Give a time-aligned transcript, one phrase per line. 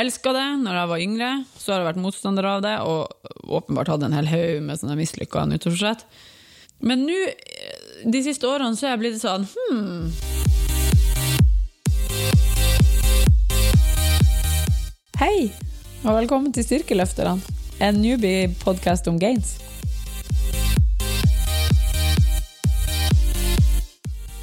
[0.00, 3.90] elska det når jeg var yngre, så har jeg vært motstander av det, og åpenbart
[3.92, 6.06] hatt en hel haug med sånne mislykka nyttårsforsett.
[6.80, 10.12] Men nå, eh, de siste årene, så er jeg blitt sånn hmm.
[15.20, 15.50] Hei,
[16.06, 17.36] og velkommen til Styrkeløfterne,
[17.84, 19.58] en newbie-podkast om gains.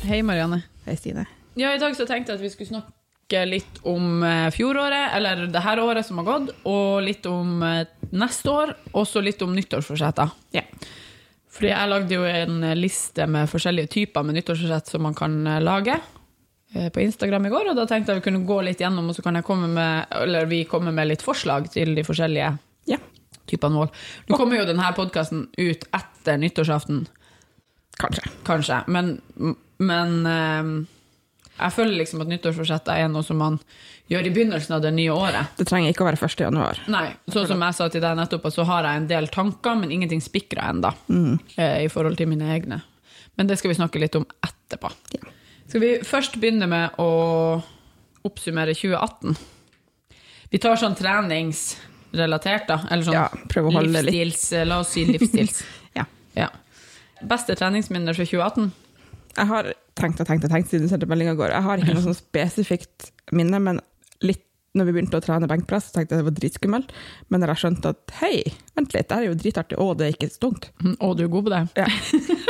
[0.06, 0.62] Hei, Marianne.
[0.86, 1.26] Hei, Stine.
[1.58, 2.97] Ja, I dag så tenkte jeg at vi skulle snakke
[3.48, 7.82] litt om eh, fjoråret, eller det her året som har gått, og litt om eh,
[8.16, 10.32] neste år, og så litt om nyttårsforsetter.
[10.56, 10.64] Ja.
[11.52, 15.60] Fordi jeg lagde jo en liste med forskjellige typer med nyttårsforsett som man kan eh,
[15.64, 15.98] lage
[16.94, 19.24] på Instagram i går, og da tenkte jeg vi kunne gå litt gjennom, og så
[19.24, 22.50] kan jeg komme med, eller vi komme med litt forslag til de forskjellige
[22.92, 22.98] Ja.
[23.48, 23.88] typene mål.
[24.28, 27.06] Nå kommer jo denne podkasten ut etter nyttårsaften,
[27.98, 28.22] Kanskje.
[28.46, 29.14] kanskje, men,
[29.80, 30.20] men
[31.60, 33.60] jeg føler liksom at nyttårsforsetter er noe som man
[34.10, 35.50] gjør i begynnelsen av det nye året.
[35.58, 36.40] Det trenger ikke å være 1.
[36.46, 36.80] januar.
[36.88, 39.92] Nei, sånn som jeg sa til deg nettopp, så har jeg en del tanker, men
[39.92, 41.40] ingenting spikra ennå, Mm.
[41.58, 42.82] i forhold til mine egne.
[43.38, 44.92] Men det skal vi snakke litt om etterpå.
[45.14, 45.30] Ja.
[45.68, 47.62] Skal vi først begynne med å
[48.24, 49.36] oppsummere 2018?
[50.50, 52.80] Vi tar sånn treningsrelatert, da.
[52.90, 54.14] Eller sånn Ja, prøv å holde litt.
[54.16, 54.66] livsstils...
[54.68, 55.64] La oss si livsstils.
[55.98, 56.06] Ja.
[56.36, 56.48] ja.
[57.26, 58.72] Beste treningsminner fra 2018?
[59.38, 61.52] Jeg har tenkt og tenkt og tenkt siden du sendte meldinga i går.
[61.54, 63.80] Jeg har ikke noe sånn spesifikt minne, men
[64.26, 64.44] litt
[64.78, 66.92] når vi begynte å trene benkpress, tenkte jeg det var dritskummelt.
[67.34, 68.44] Men når jeg skjønte at hei,
[68.78, 70.68] vent litt, det her er jo dritartig, og det er ikke så tungt.
[71.02, 71.62] Å, du er god på det?
[71.80, 71.88] Ja.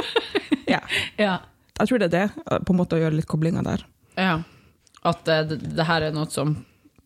[0.76, 0.80] ja.
[1.22, 1.36] Ja.
[1.78, 3.86] Jeg tror det er det, på en måte å gjøre litt koblinger der.
[4.20, 4.38] ja.
[5.08, 6.56] At eh, det, det her er noe som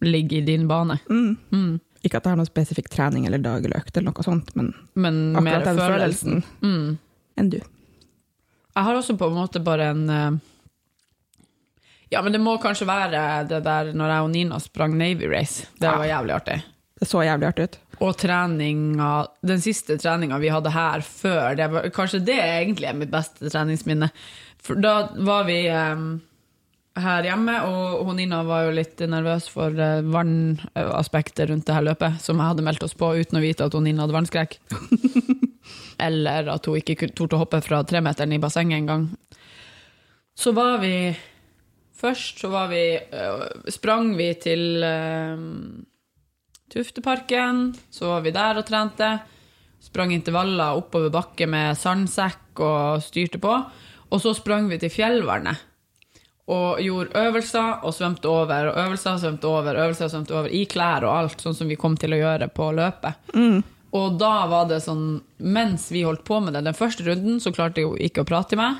[0.01, 0.95] ligger i din bane.
[1.11, 1.35] Mm.
[1.53, 1.73] Mm.
[2.01, 4.71] Ikke at jeg har noe spesifikk trening eller dag eller økt eller noe sånt, men
[4.97, 6.39] Men akkurat den følelsen.
[6.41, 6.97] følelsen Mm.
[7.37, 7.59] enn du.
[8.71, 10.39] Jeg har også på en måte bare en eh,
[12.11, 15.67] Ja, men det må kanskje være det der når jeg og Nina sprang Navy Race.
[15.79, 16.57] Det var jævlig artig.
[16.99, 17.77] Det så jævlig artig ut.
[18.01, 19.11] Og treninga
[19.45, 23.49] Den siste treninga vi hadde her før, det var, kanskje det egentlig er mitt beste
[23.49, 24.11] treningsminne.
[24.61, 26.19] For da var vi um,
[26.99, 31.87] her hjemme, og hun Nina var jo litt nervøs for uh, vannaspektet rundt det her
[31.87, 34.59] løpet, som jeg hadde meldt oss på uten å vite at hun Nina hadde vannskrekk.
[36.01, 39.09] Eller at hun ikke torde å hoppe fra tremeteren i bassenget engang.
[40.35, 40.95] Så var vi
[42.01, 45.37] Først så var vi øh, Sprang vi til øh,
[46.71, 47.75] Tufteparken.
[47.91, 49.11] Så var vi der og trente.
[49.81, 53.53] Sprang intervaller oppover bakke med sandsekk og styrte på.
[54.11, 55.67] Og så sprang vi til Fjellvernet
[56.51, 60.49] Og gjorde øvelser og svømte over, og øvelser og svømte over, øvelser og svømte over,
[60.51, 63.31] i klær og alt, sånn som vi kom til å gjøre på løpet.
[63.97, 67.51] Og da var det sånn, mens vi holdt på med det, den første runden så
[67.55, 68.79] klarte hun ikke å prate til meg.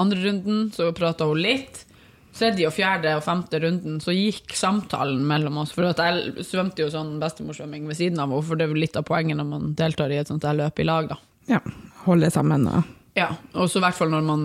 [0.00, 1.82] Andre runden så prata hun litt.
[2.36, 5.74] Tredje og fjerde og femte runden så gikk samtalen mellom oss.
[5.74, 8.96] For jeg svømte jo sånn bestemorsvømming ved siden av henne, for det er jo litt
[8.96, 11.18] av poenget når man deltar i et sånt løp i lag, da.
[11.50, 11.60] Ja.
[12.06, 13.26] Holde sammen og Ja,
[13.58, 14.44] og så i hvert fall når man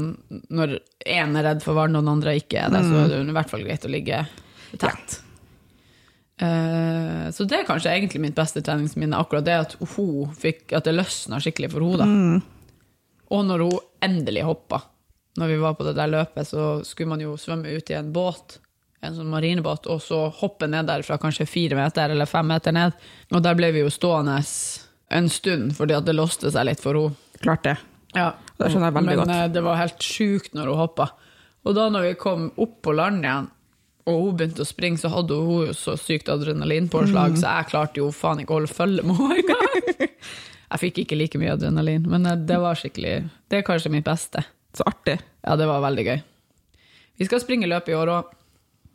[0.50, 3.20] Når én er redd for vann og den andre ikke er det, så er det
[3.22, 4.24] i hvert fall greit å ligge
[4.82, 5.20] tett.
[5.20, 5.25] Eh,
[6.35, 10.91] så det er kanskje egentlig mitt beste treningsminne, akkurat det at hun fikk At det
[10.97, 12.07] løsna skikkelig for henne.
[12.09, 12.41] Mm.
[13.31, 14.81] Og når hun endelig hoppa.
[15.40, 18.12] Når vi var på det der løpet, så skulle man jo svømme ut i en
[18.16, 18.59] båt,
[19.03, 22.75] en sånn marinebåt, og så hoppe ned der fra kanskje fire meter eller fem meter
[22.75, 22.96] ned.
[23.34, 24.38] Og der ble vi jo stående
[25.16, 27.19] en stund, fordi at det låste seg litt for henne.
[27.44, 27.75] Klart det.
[28.16, 29.31] Ja, Det skjønner jeg veldig men godt.
[29.34, 31.09] Men det var helt sjukt når hun hoppa.
[31.66, 33.50] Og da når vi kom opp på land igjen,
[34.06, 37.40] og hun begynte å springe, så hadde hun så sykt adrenalinpåslag, Mm.
[37.42, 40.12] så jeg klarte jo faen ikke å holde følge med henne engang.
[40.76, 43.12] Jeg fikk ikke like mye adrenalin, men eh, det var skikkelig
[43.50, 44.42] Det er kanskje mitt beste.
[44.76, 45.20] Så artig.
[45.46, 46.18] Ja, det var veldig gøy.
[47.22, 48.32] Vi skal springe løp i år òg,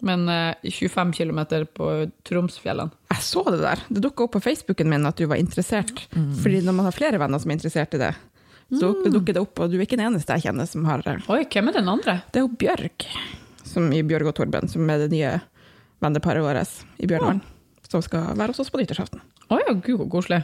[0.05, 1.41] men eh, 25 km
[1.73, 1.87] på
[2.27, 2.91] Tromsfjellene.
[3.15, 3.85] Jeg så det der.
[3.89, 6.05] Det dukka opp på Facebooken min at du var interessert.
[6.13, 8.13] Fordi når man har flere venner som er interessert i det,
[8.71, 11.17] så dukker det opp, og du er ikke den eneste jeg kjenner som har det.
[11.33, 12.19] Oi, hvem er den andre?
[12.31, 13.07] Det er jo Bjørg,
[13.71, 15.33] som i Bjørg og Torben, som er det nye
[16.03, 17.43] venneparet vårt i Bjørnvann,
[17.91, 19.23] som skal være hos oss på nyttårsaften.
[19.51, 20.43] Å ja, gud, så koselig.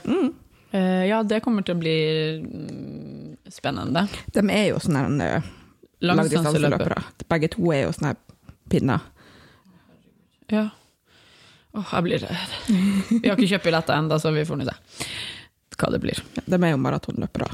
[0.74, 1.98] Uh, ja, det kommer til å bli
[2.42, 4.06] mm, spennende.
[4.34, 5.52] De er jo sånne her, eh,
[6.06, 6.98] Langdistanseløpere.
[7.30, 8.16] Begge to er jo sånne
[8.70, 9.06] pinner.
[10.52, 10.68] Ja.
[11.76, 12.58] Åh, jeg blir redd.
[13.22, 14.76] Vi har ikke kjøpt billetter ennå, så vi får nå se
[15.76, 16.20] hva det blir.
[16.46, 17.48] De er jo maratonløpere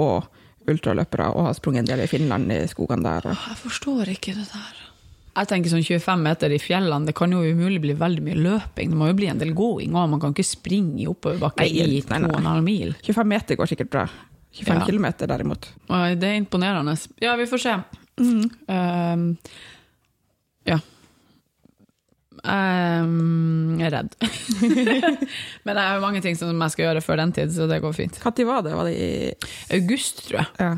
[0.00, 0.24] og
[0.70, 3.30] ultraløpere og har sprunget en del i Finland i skogene der.
[3.30, 4.80] Og Jeg forstår ikke det der.
[5.34, 8.92] Jeg tenker sånn 25 meter i fjellene, det kan jo umulig bli veldig mye løping.
[8.92, 11.82] Det må jo bli en del gåing òg, man kan ikke springe i oppoverbakke i
[12.06, 12.30] nei, nei.
[12.30, 12.94] 2,5 mil.
[13.02, 14.04] 25 meter går sikkert bra.
[14.54, 14.86] 25 Ja.
[14.86, 15.66] kilometer derimot.
[15.90, 16.94] Oi, det er imponerende.
[17.20, 17.74] Ja, vi får se.
[18.20, 19.36] Um,
[20.64, 20.78] ja.
[22.44, 24.16] Ehm, jeg er redd.
[25.64, 27.94] Men jeg har mange ting som jeg skal gjøre før den tid, så det går
[27.96, 28.18] fint.
[28.24, 28.74] Når var det?
[28.76, 30.50] Var det i August, tror jeg.
[30.60, 30.74] ja.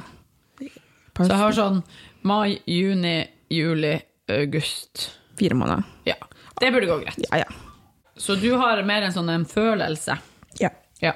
[1.17, 1.79] Så jeg har sånn
[2.29, 3.95] mai, juni, juli,
[4.29, 5.07] august.
[5.41, 5.87] fire måneder?
[6.05, 6.19] Ja.
[6.61, 7.23] Det burde gå greit.
[7.31, 7.49] Ja, ja.
[8.17, 10.19] Så du har mer en sånn en følelse.
[10.61, 10.71] ja.
[11.05, 11.13] Ja.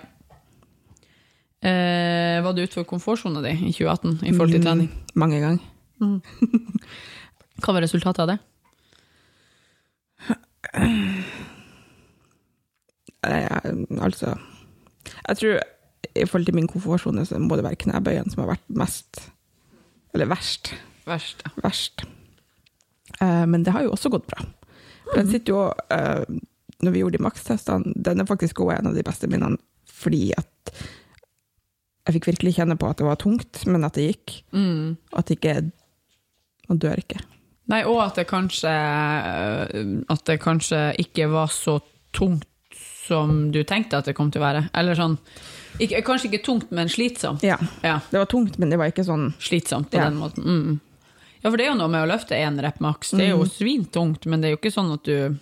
[1.60, 4.88] Eh, var du utenfor komfortsona di i 2018 i forhold til trening?
[4.88, 5.64] Mm, mange ganger.
[7.60, 8.38] Hva var resultatet av det?
[13.20, 13.56] Eh,
[14.00, 14.36] altså
[15.28, 15.58] Jeg tror
[16.16, 19.20] i forhold til min komfortsone så må det være knebøyen som har vært mest
[20.14, 20.72] Eller verst.
[21.06, 21.44] Verst.
[21.62, 22.04] verst.
[23.20, 24.46] Eh, men det har jo også gått bra.
[25.04, 26.24] For Den sitter jo eh,
[26.80, 29.60] Når vi gjorde de makstestene, den er faktisk også en av de beste minnene
[30.00, 30.70] fordi at
[32.06, 34.32] jeg fikk virkelig kjenne på at det var tungt, men at det gikk.
[34.56, 34.96] Mm.
[35.12, 35.70] At det ikke
[36.70, 37.20] Man dør ikke.
[37.70, 38.70] Nei, og at det kanskje
[40.10, 41.78] At det kanskje ikke var så
[42.16, 42.46] tungt
[43.06, 44.64] som du tenkte at det kom til å være.
[44.78, 45.16] Eller sånn
[45.82, 47.42] ikke, Kanskje ikke tungt, men slitsomt.
[47.46, 47.56] Ja.
[47.82, 50.08] Ja, Det var tungt, men det var ikke sånn slitsomt på Ja.
[50.10, 50.44] den måten.
[50.44, 50.80] Mm.
[51.42, 53.10] Ja, for det er jo noe med å løfte én rep maks.
[53.16, 55.38] Det er jo svintungt, men det er jo ikke sånn at du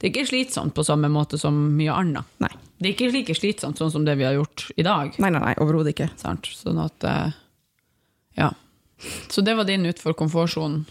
[0.00, 2.24] Det er ikke slitsomt på samme måte som mye annet.
[2.40, 2.48] Nei.
[2.80, 5.14] Det er ikke like slitsomt sånn som det vi har gjort i dag.
[5.18, 6.10] Nei, nei, nei overhodet ikke.
[6.18, 6.48] Sant?
[6.50, 7.32] Sånn at eh,
[8.38, 8.50] Ja.
[9.28, 10.86] Så det var din utfor komfortsonen.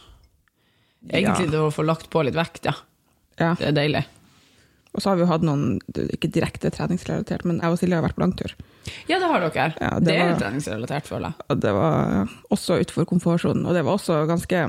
[1.10, 2.74] Egentlig det å få lagt på litt vekt, ja.
[3.40, 3.56] Ja.
[3.58, 4.04] Det er deilig.
[4.94, 5.80] Og så har vi jo hatt noen,
[6.12, 8.52] ikke direkte treningsrelatert, men jeg og Silje har vært på langtur.
[9.08, 9.68] Ja, det har dere.
[9.80, 11.46] Ja, det, det er var- treningsrelatert, føler jeg.
[11.50, 14.66] Og det var også utenfor komfortsonen, og det var også ganske,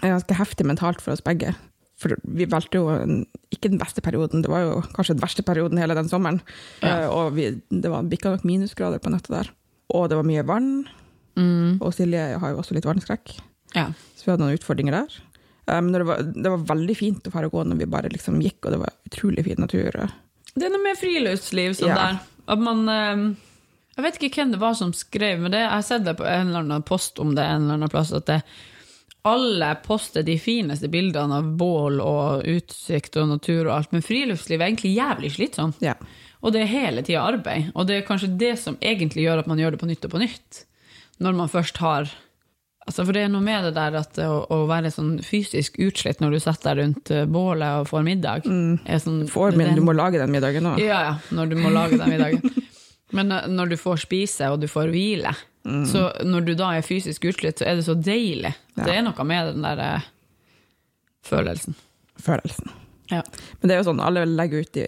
[0.00, 1.52] ganske heftig mentalt for oss begge.
[2.00, 3.22] For vi valgte jo en,
[3.52, 6.40] ikke den beste perioden, det var jo kanskje den verste perioden hele den sommeren.
[6.82, 7.04] Ja.
[7.06, 9.52] Uh, og vi, det var bikka nok minusgrader på nettet der.
[9.96, 10.72] Og det var mye vann,
[11.36, 11.82] Mm.
[11.84, 13.34] og Silje har jo også litt vannskrekk,
[13.74, 13.90] Ja.
[14.16, 15.16] så vi hadde noen utfordringer der.
[15.66, 18.60] Men det var, det var veldig fint å fare gå når vi bare liksom gikk,
[18.68, 19.96] og det var utrolig fin natur.
[20.54, 21.96] Det er noe med friluftsliv sånn Ja.
[21.96, 22.20] der.
[22.46, 23.24] At man eh,
[23.96, 26.24] Jeg vet ikke hvem det var som skrev, men det, jeg har sett det på
[26.28, 28.42] en eller annen post om det en eller annen plass, at det,
[29.26, 34.60] alle poster de fineste bildene av bål og utsikt og natur og alt, men friluftsliv
[34.60, 35.80] er egentlig jævlig slitsomt.
[35.82, 35.96] Ja.
[36.44, 37.72] Og det er hele tida arbeid.
[37.74, 40.12] Og det er kanskje det som egentlig gjør at man gjør det på nytt og
[40.12, 40.60] på nytt.
[41.18, 42.12] Når man først har
[42.86, 46.20] altså For det er noe med det der at å, å være sånn fysisk utslitt
[46.22, 49.80] når du setter deg rundt eh, bålet og får middag er sånn, Får, men den-
[49.80, 50.76] du må lage den middagen nå.
[50.82, 52.42] Ja, ja, når du må lage den middagen.
[53.14, 55.30] Men eh, når du får spise og du får hvile,
[55.86, 58.50] så når du da er fysisk utslitt, så er det så deilig.
[58.76, 58.84] Ja.
[58.86, 60.04] Det er noe med den der eh,
[61.26, 61.74] følelsen.
[62.22, 62.70] Følelsen.
[63.10, 63.20] Ja.
[63.60, 64.86] Men det er jo sånn, alle legger ut de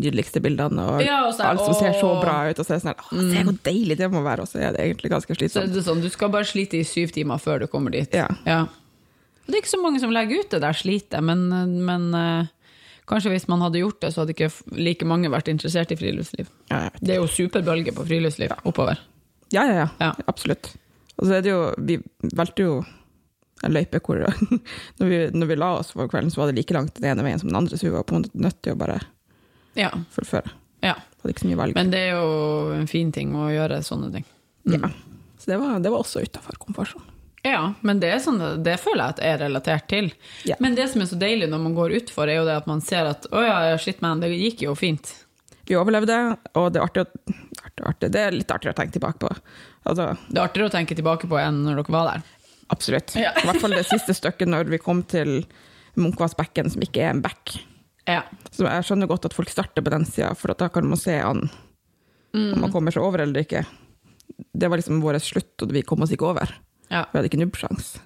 [0.00, 2.84] nydeligste bildene, og Ja, så alt som ser så bra ut, og så er det
[2.86, 5.36] sånn, «Åh, se hvor deilig det må være, og så er det egentlig ganske Så
[5.36, 5.74] er slitsomt.
[5.74, 8.14] det sånn, du skal bare slite i syv timer før du kommer dit.
[8.14, 8.28] Ja.
[8.62, 11.46] Og Det er ikke så mange som legger ut det der slitet, men,
[11.84, 12.46] men eh,
[13.08, 16.46] kanskje hvis man hadde gjort det, så hadde ikke like mange vært interessert i friluftsliv.
[16.70, 16.90] Ja.
[17.00, 18.98] Det er jo superbølge på friluftsliv oppover.
[19.50, 20.12] ja, ja, ja, Ja.
[20.28, 20.74] absolutt.
[21.18, 21.96] Og så er det jo, vi
[22.36, 22.84] valgte jo
[23.64, 24.20] en løype hvor,
[25.00, 27.24] når vi, når vi la oss for kvelden, så var det like langt den ene
[27.26, 29.00] veien som den andre, så vi var på en måte nødt til å bare
[29.78, 30.50] Ja, fullføre.
[30.84, 30.96] ja.
[31.18, 31.74] Hadde ikke så mye valg.
[31.78, 34.26] Men det er jo en fin ting å gjøre sånne ting.
[34.74, 34.90] ja.
[35.38, 37.06] Så det var, det var også utenfor komfortsonen.
[37.46, 40.08] Ja, men det, sånn, det føler jeg at er relatert til.
[40.48, 40.56] Ja.
[40.60, 42.82] Men det som er så deilig når man går utfor, er jo det at man
[42.82, 45.12] ser at å ja, shit man, det gikk jo fint.
[45.68, 46.16] Vi overlevde,
[46.58, 47.04] og det er artig,
[47.62, 48.10] artig, artig.
[48.16, 49.30] Det er litt artigere å tenke tilbake på.
[49.86, 52.26] Altså, Det er artigere å tenke tilbake på enn når dere var der.
[52.74, 53.14] Absolutt.
[53.16, 53.30] Ja.
[53.38, 55.44] I hvert fall det siste stykket når vi kom til
[55.98, 57.60] Munkvassbekken, som ikke er en bekk.
[58.08, 58.22] Ja.
[58.50, 61.18] Så jeg skjønner godt at folk starter på den sida, for da kan man se
[61.20, 61.46] an
[62.34, 63.64] om man kommer seg over eller ikke.
[64.52, 66.52] Det var liksom vår slutt, og vi kom oss ikke over.
[66.88, 67.04] ja.
[67.12, 67.96] Vi hadde ikke nubbsjans.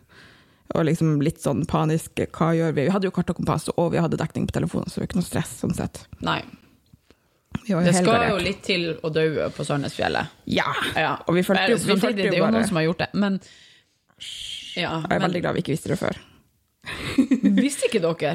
[0.72, 2.86] Og liksom litt sånn panisk, hva gjør vi?
[2.86, 5.10] Vi hadde jo kart og kompass, og vi hadde dekning på telefonen, så det var
[5.10, 6.04] ikke noe stress sånn sett.
[6.24, 6.40] Nei.
[7.66, 10.38] Det skal jo litt til å daue på Sandnesfjellet.
[10.48, 10.70] Ja!
[10.96, 11.10] Ja.
[11.28, 13.02] Og vi følte jo, vi følte det jo er jo bare noen som har gjort
[13.04, 13.36] det, men
[14.72, 16.16] ja, Jeg er men, veldig glad vi ikke visste det før.
[17.62, 18.32] Visste ikke dere?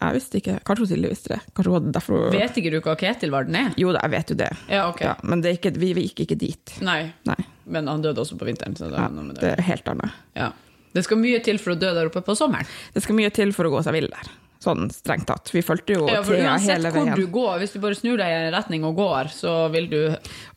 [0.00, 0.54] Jeg visste ikke.
[0.64, 1.38] Kanskje Silje visste det.
[1.56, 3.70] Kanskje hun derfor Vet ikke du hva Ketilvarden er?
[3.80, 4.50] Jo da, jeg vet jo det.
[4.72, 5.02] Ja, ok.
[5.04, 6.74] Ja, men det ikke, vi, vi gikk ikke dit.
[6.86, 7.36] Nei, Nei.
[7.68, 8.76] men han døde også på vinteren.
[8.78, 9.54] Så det, Ja, det det.
[9.58, 10.16] er helt annet.
[10.38, 10.50] Ja.
[10.96, 12.66] det skal mye til for å dø der oppe på sommeren.
[12.94, 14.32] Det skal mye til for å gå seg vill der.
[14.60, 15.48] Sånn strengt tatt.
[15.54, 18.18] Vi fulgte jo Ja, for Thea uansett hele hvor du går, hvis du bare snur
[18.20, 20.00] deg i en retning og går, så vil du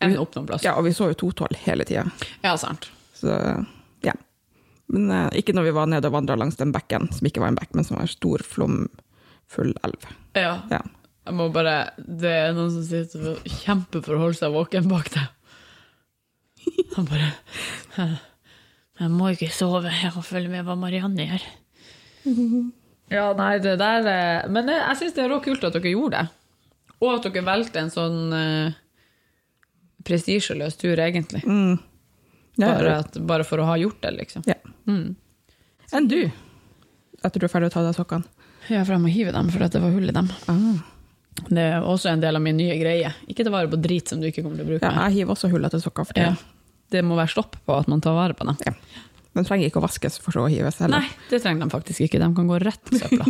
[0.03, 0.63] ende opp noen plass.
[0.65, 2.03] Ja, og vi så jo totall hele tida.
[2.43, 2.89] Ja, sant.
[3.15, 3.31] Så
[4.03, 4.15] ja.
[4.91, 7.53] Men uh, ikke når vi var nede og vandra langs den bekken, som ikke var
[7.53, 8.43] en bekk, men som var en stor,
[9.47, 10.09] flomfull elv.
[10.35, 10.61] Ja.
[10.71, 10.81] Ja.
[11.23, 14.89] Jeg må bare Det er noen som sitter og kjemper for å holde seg våken
[14.91, 15.27] bak deg.
[16.95, 17.31] Han bare
[18.99, 21.49] Jeg må ikke sove, jeg må følge med hva Marianne gjør.
[23.11, 26.21] Ja, nei, det der eh, Men jeg, jeg syns det er råkult at dere gjorde
[26.23, 26.29] det.
[27.03, 28.77] Og at dere valgte en sånn uh,
[30.07, 31.43] prestisjeløs tur, egentlig.
[31.43, 31.75] Mm.
[32.63, 34.47] Bare, at, bare for å ha gjort det, liksom.
[34.47, 34.55] Ja.
[34.87, 35.11] Mm.
[35.93, 36.21] Enn du?
[37.19, 38.42] Etter du er ferdig å ta av deg sokkene?
[38.71, 40.29] Ja, for jeg må hive dem, for at det var hull i dem.
[40.47, 40.81] Ah.
[41.49, 43.09] Det er også en del av min nye greie.
[43.27, 44.85] Ikke ta vare på drit som du ikke kommer til å bruke.
[44.91, 46.35] Ja, jeg hiver også hull etter sokker for Ja.
[46.93, 48.75] Det må være stopp på at man tar vare på dem.
[49.33, 51.01] Den trenger ikke å vaskes for så å hives heller.
[51.01, 52.19] Nei, det trenger de faktisk ikke.
[52.21, 53.25] De kan gå rett på søpla.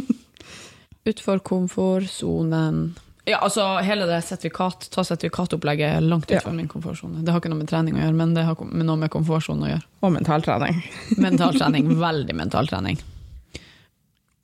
[1.13, 2.93] Utfor komfortsonen
[3.25, 6.41] Ja, altså hele det sertifikat, ta sertifikatopplegget er langt Ja.
[6.41, 7.23] utenfor min komfortsone.
[7.23, 9.69] Det har ikke noe med trening å gjøre, men det har noe med komfortsonen å
[9.71, 9.83] gjøre.
[10.03, 10.83] Og mentaltrening.
[11.23, 11.87] Mentaltrening.
[12.09, 12.99] veldig mentaltrening.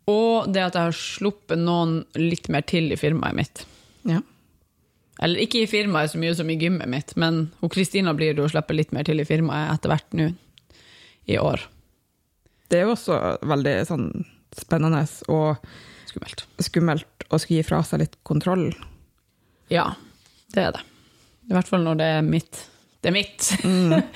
[0.10, 3.64] Og det at jeg har sluppet noen litt mer til i firmaet mitt.
[4.10, 4.22] Ja.
[5.22, 8.46] Eller ikke i firmaet så mye som i gymmet mitt, men hun Kristina blir det
[8.46, 10.30] å slippe litt mer til i firmaet etter hvert nå
[11.30, 11.66] i år.
[12.72, 13.18] Det er jo også
[13.50, 14.08] veldig sånn
[14.58, 15.58] spennende og
[16.10, 16.46] Skummelt.
[16.64, 18.70] skummelt å skulle gi fra seg litt kontroll.
[19.70, 19.92] Ja,
[20.56, 20.86] det er det.
[21.50, 22.64] I hvert fall når det er mitt.
[23.04, 23.50] Det er mitt.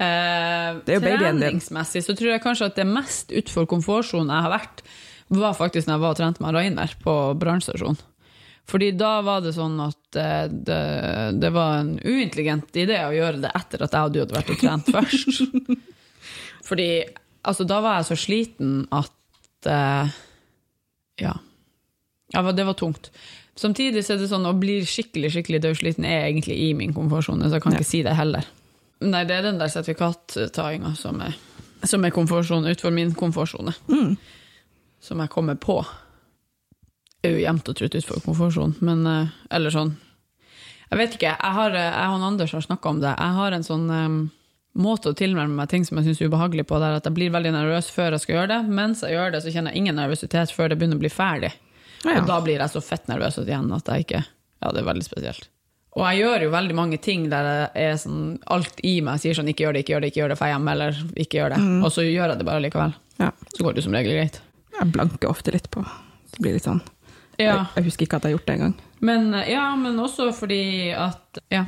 [0.00, 1.42] Eh, Det er jo babyen din.
[1.42, 4.78] treningsmessig så tror jeg kanskje at det mest utfor komfortsonen jeg har vært,
[5.30, 8.00] var faktisk når jeg var og trente med Rainer på brannstasjonen.
[8.70, 10.80] Fordi da var det sånn at eh, det,
[11.42, 14.52] det var en uintelligent idé å gjøre det etter at jeg og du hadde vært
[14.54, 15.40] og trent først.
[16.68, 16.88] Fordi
[17.42, 20.12] altså, da var jeg så sliten at uh,
[21.20, 21.34] Ja.
[22.34, 22.44] ja.
[22.52, 23.10] Det var tungt.
[23.58, 27.48] Samtidig så er det sånn å bli skikkelig skikkelig dødsliten er egentlig i min komfortsone,
[27.50, 27.80] så jeg kan Ja.
[27.82, 28.46] ikke si det heller.
[29.02, 31.34] Nei, det er den der sertifikattainga som er,
[31.88, 33.74] som er komfortsone utenfor min komfortsone.
[33.88, 34.14] Mm.
[35.00, 35.80] Som jeg kommer på.
[37.24, 39.94] Er jo jevnt og trutt utenfor komfortsonen, men uh, Eller sånn
[40.90, 41.32] Jeg vet ikke.
[41.36, 43.12] Jeg, har, eh, jeg og Anders har snakka om det.
[43.14, 44.20] Jeg har en sånn um,
[44.74, 47.30] måte å tilnærme meg ting som jeg syns er ubehagelig på, der at jeg blir
[47.34, 48.60] veldig nervøs før jeg skal gjøre det.
[48.80, 51.52] Mens jeg gjør det, så kjenner jeg ingen nervøsitet før det begynner å bli ferdig.
[52.02, 52.18] Ja, ja.
[52.22, 55.06] Og da blir jeg så fett nervøs igjen at jeg ikke Ja, det er veldig
[55.06, 55.48] spesielt.
[55.98, 59.34] Og jeg gjør jo veldig mange ting der jeg er sånn Alt i meg sier
[59.36, 61.54] sånn ikke gjør det, ikke gjør det, ikke gjør det, får hjem, eller ikke gjør
[61.54, 61.64] det.
[61.80, 62.94] Og så gjør jeg det bare likevel.
[63.20, 63.32] Ja.
[63.54, 64.40] Så går det som regel greit.
[64.80, 65.82] Jeg blanker ofte litt på.
[66.32, 66.80] Det blir litt sånn.
[67.40, 68.74] Ja, Jeg, jeg husker ikke at jeg har gjort det engang.
[69.00, 71.64] men, ja, men også fordi at Ja.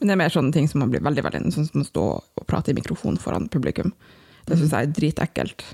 [0.00, 2.02] Men det er mer sånne ting som man blir veldig, veldig sånn som å stå
[2.40, 3.92] og prate i mikrofon foran publikum.
[4.48, 5.64] Det syns jeg er dritekkelt.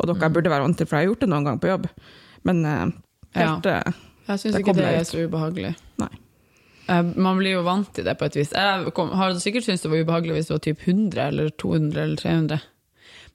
[0.00, 1.86] Og dere burde være vant til, for jeg har gjort det noen gang på jobb.
[2.42, 2.90] Men eh,
[3.38, 3.82] helt ja.
[4.26, 5.76] Jeg syns ikke det er så ubehagelig.
[6.02, 6.10] Nei.
[6.90, 8.50] Eh, Man blir jo vant til det på et vis.
[8.50, 12.02] Jeg kom, har sikkert syntes det var ubehagelig hvis det var typ 100 eller 200
[12.02, 12.58] eller 300.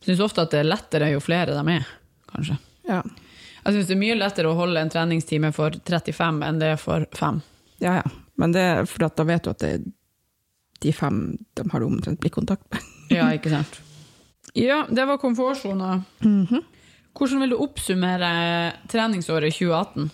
[0.01, 1.87] Jeg syns ofte at det er lettere jo flere de er,
[2.37, 2.57] kanskje.
[2.87, 3.01] Ja.
[3.67, 6.79] Jeg syns det er mye lettere å holde en treningstime for 35 enn det er
[6.81, 7.41] for 5.
[7.83, 8.07] ja, ja.
[8.37, 9.71] Men det er at da vet du at det
[10.85, 11.15] de fem
[11.57, 12.83] de har du omtrent blikkontakt med.
[13.17, 13.79] Ja, ikke sant?
[14.53, 16.01] Ja, det var komfortsona.
[17.17, 18.29] Hvordan vil du oppsummere
[18.91, 20.09] treningsåret 2018?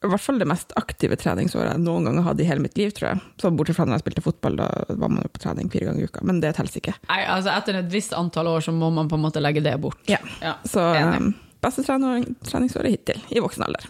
[0.00, 2.78] I hvert fall det mest aktive treningsåret jeg noen gang har hatt i hele mitt
[2.80, 3.20] liv, tror jeg.
[3.42, 6.06] Så bortsett fra når jeg spilte fotball, da var man jo på trening fire ganger
[6.06, 6.24] i uka.
[6.24, 6.94] Men det teller ikke.
[7.10, 9.76] Nei, altså Etter et visst antall år så må man på en måte legge det
[9.84, 10.00] bort.
[10.08, 10.18] Ja.
[10.40, 11.34] Ja, Så enig.
[11.62, 13.84] Beste trening, treningsåret hittil, i voksen alder,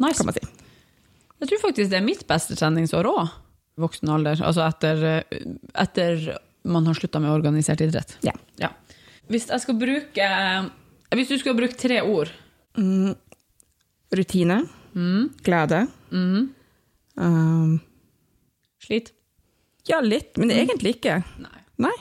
[0.00, 0.16] Nice.
[0.18, 0.44] kan man si.
[1.40, 3.30] Jeg tror faktisk det er mitt beste treningsår òg.
[3.80, 4.40] Voksen alder.
[4.44, 5.24] Altså etter,
[5.80, 8.16] etter man har slutta med organisert idrett.
[8.26, 8.32] Ja.
[9.30, 10.26] Hvis jeg skal bruke
[11.14, 12.28] Hvis du skulle bruke tre ord
[12.76, 13.14] Mm,
[14.14, 14.60] rutine,
[14.94, 15.86] mm, glede.
[16.10, 16.48] mm,
[17.16, 17.80] Um,
[18.80, 19.12] Slit?
[19.88, 21.22] ja, litt, men egentlig ikke.
[21.38, 21.60] Nei.
[21.78, 21.96] Nei.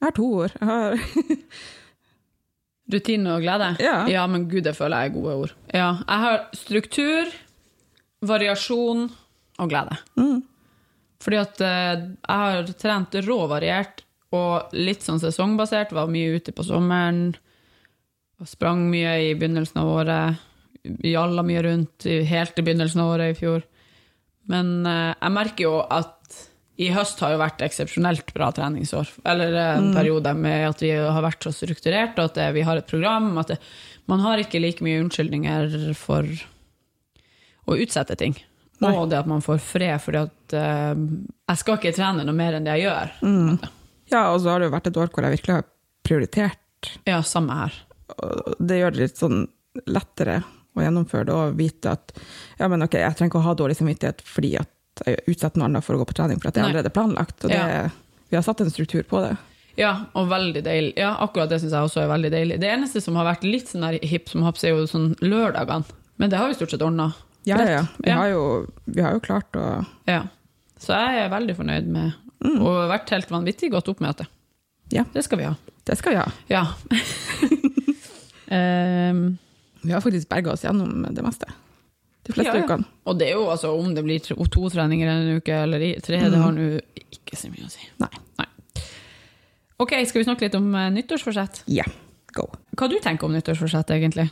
[0.00, 0.52] Jeg har to ord.
[0.60, 0.98] Jeg har
[2.90, 3.70] Rutine og glede?
[3.82, 3.96] Ja.
[4.10, 5.52] ja, men gud, det føler jeg er gode ord.
[5.74, 7.30] Ja, Jeg har struktur,
[8.26, 9.06] variasjon
[9.60, 9.96] og glede.
[10.16, 10.40] mm,
[11.22, 15.92] Fordi at eh, jeg har trent rå variert og litt sånn sesongbasert.
[15.92, 17.34] Var mye ute på sommeren.
[18.46, 20.46] Sprang mye i begynnelsen av året.
[21.04, 23.66] Jalla mye rundt helt i begynnelsen av året i fjor.
[24.48, 26.16] Men eh, jeg merker jo at
[26.80, 29.10] i høst har jo vært eksepsjonelt bra treningsår.
[29.28, 32.64] Eller en en periode med at vi har vært så strukturert, og at det, vi
[32.64, 33.32] har et program.
[33.42, 33.58] At det,
[34.08, 36.28] man har ikke like mye unnskyldninger for
[37.68, 38.38] å utsette ting.
[38.80, 38.94] Nei.
[38.96, 40.96] Og det at man får fred, fordi at uh,
[41.52, 43.14] jeg skal ikke trene noe mer enn det jeg gjør.
[43.20, 43.76] mm.
[44.10, 45.66] Ja, og så har det jo vært et år hvor jeg virkelig har
[46.02, 46.88] prioritert.
[47.06, 47.76] Ja, samme her.
[48.58, 49.44] Det gjør det litt sånn
[49.86, 50.40] lettere
[50.74, 52.10] å gjennomføre det og vite at
[52.58, 54.70] ja, men ok, jeg trenger ikke å ha dårlig samvittighet fordi at
[55.06, 57.44] jeg utsetter annet for å gå på trening, for at det er allerede planlagt.
[57.44, 57.88] Og det, Ja.
[58.30, 59.36] vi har satt en struktur på det.
[59.78, 60.92] Ja, og veldig deilig.
[60.98, 62.60] Ja, akkurat det syns jeg også er veldig deilig.
[62.60, 65.84] Det eneste som har vært litt sånn hipp som haps, er jo sånn lørdagene.
[66.18, 67.14] Men det har vi stort sett ordna.
[67.48, 67.84] Ja, ja, ja.
[68.04, 68.10] Vi.
[68.10, 68.42] Har jo,
[68.84, 70.24] vi har jo klart å Ja.
[70.78, 72.12] Så jeg er veldig fornøyd med
[72.60, 74.26] Og vært helt vanvittig godt oppmøte.
[74.90, 75.04] Ja.
[75.12, 75.54] Det skal vi ha.
[75.84, 76.28] Det skal vi ha.
[76.48, 76.66] Ja.
[79.10, 79.38] um,
[79.82, 81.46] Vi har faktisk berga oss gjennom det meste.
[82.30, 82.66] De fleste Ja, ja.
[82.68, 82.86] ukene.
[83.10, 86.20] og det er jo altså om det blir to treninger en uke eller tre, tre,
[86.30, 86.68] det har nå
[87.10, 87.84] ikke så mye å si.
[88.00, 88.46] Nei.
[89.80, 91.62] Ok, skal vi snakke litt om eh, nyttårsforsett?
[91.72, 91.86] Ja,
[92.36, 92.50] go.
[92.76, 94.26] Hva du tenker om nyttårsforsett, egentlig?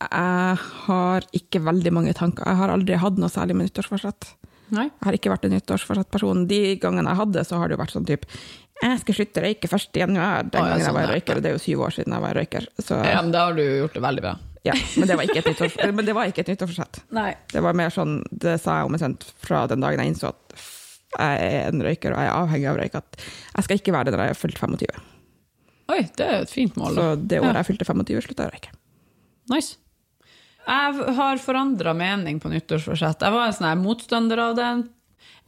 [0.00, 2.46] Jeg har ikke veldig mange tanker.
[2.48, 4.32] Jeg har aldri hatt noe særlig med nyttårsforsett.
[4.74, 4.86] Nei?
[4.88, 6.44] Jeg har ikke vært en nyttårsforsett-person.
[6.50, 8.26] De gangene jeg hadde, så har det jo vært sånn type
[8.80, 9.88] Jeg skal slutte å røyke 1.
[10.02, 10.46] januar.
[10.48, 12.38] Den gangen jeg sånn, var røyker, og det er jo syv år siden jeg var
[12.40, 12.68] røyker.
[12.80, 14.34] Så, Ja, men da har du gjort det veldig bra.
[14.66, 17.00] Ja, men, det var ikke et nyttårs, men det var ikke et nyttårsforsett.
[17.16, 17.30] Nei.
[17.52, 20.66] Det var mer sånn, det sa jeg omtrent fra den dagen jeg innså at
[21.10, 24.10] jeg er en røyker og jeg er avhengig av røyk, at jeg skal ikke være
[24.10, 25.00] det når jeg er fylt 25.
[25.90, 26.94] Oi, det er et fint mål.
[26.94, 27.62] Så det året Ja.
[27.64, 28.76] jeg fylte 25, slutta jeg å røyke.
[29.50, 29.76] Nice.
[30.68, 33.24] Jeg har forandra mening på nyttårsforsett.
[33.26, 34.70] Jeg var en sånn motstander av det.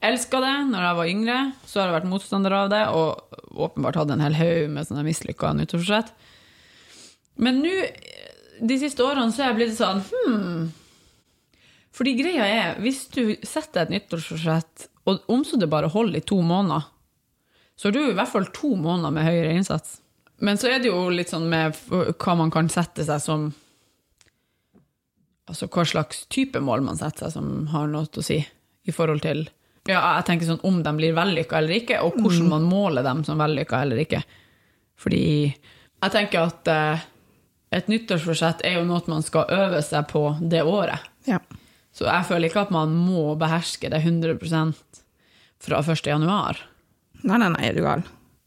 [0.02, 1.37] Elska det når jeg var yngre,
[1.69, 5.04] så har jeg vært motstander av det, og åpenbart hatt en hel haug med sånne
[5.07, 6.11] mislykka nyttårsforsett.
[7.38, 7.76] Men nå,
[8.61, 10.71] de siste årene, så er jeg blitt sånn hmm.
[11.92, 16.25] Fordi greia er, hvis du setter et nyttårsforsett, og om så det bare holder i
[16.25, 16.87] to måneder,
[17.76, 19.99] så har du i hvert fall to måneder med høyere innsats.
[20.42, 23.50] Men så er det jo litt sånn med hva man kan sette seg som
[25.50, 29.25] Altså hva slags type mål man setter seg som har noe å si i forhold
[29.25, 29.42] til
[29.90, 33.25] ja, jeg tenker sånn om de blir vellykka eller ikke, og hvordan man måler dem
[33.26, 34.21] som vellykka eller ikke.
[35.02, 37.02] Fordi jeg tenker at eh,
[37.73, 41.05] et nyttårsforsett er jo noe man skal øve seg på det året.
[41.29, 41.38] Ja.
[41.93, 45.00] Så jeg føler ikke at man må beherske det 100%
[45.62, 46.07] fra 1.
[46.09, 46.61] januar.
[47.23, 48.02] Nei, nei, nei, er du gal.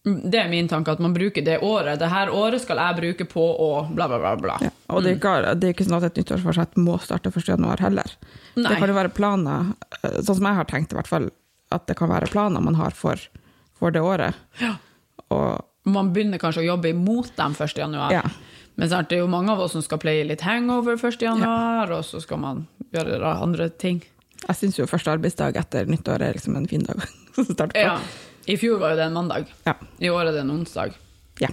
[0.06, 1.98] Det er min tanke, at man bruker det året.
[1.98, 4.34] Det her året skal jeg bruke på å bla, bla, bla.
[4.38, 4.58] bla.
[4.62, 4.70] Ja.
[4.94, 7.48] Og det er, ikke, det er ikke sånn at et nyttårsforsett må starte 1.
[7.56, 8.14] januar heller.
[8.54, 8.68] Nei.
[8.68, 11.30] Det kan jo være planer, eh, sånn som jeg har tenkt i hvert fall,
[11.74, 13.22] at det kan være planer man har for,
[13.80, 14.38] for det året.
[14.62, 14.76] Ja.
[15.34, 17.78] Og Man begynner kanskje å jobbe imot dem 1.
[17.78, 18.14] januar.
[18.14, 18.22] ja,
[18.76, 21.22] Men sant, det er jo mange av oss som skal playe litt hangover 1.
[21.24, 24.02] januar, og så skal man gjøre andre ting.
[24.48, 27.00] jeg syns jo første arbeidsdag etter nyttår er liksom en fin dag
[27.40, 27.80] å starte på.
[27.86, 27.98] Ja.
[28.48, 29.48] I fjor var jo det en mandag.
[29.66, 29.74] Ja.
[30.00, 30.94] I år er det en onsdag.
[31.42, 31.50] ja.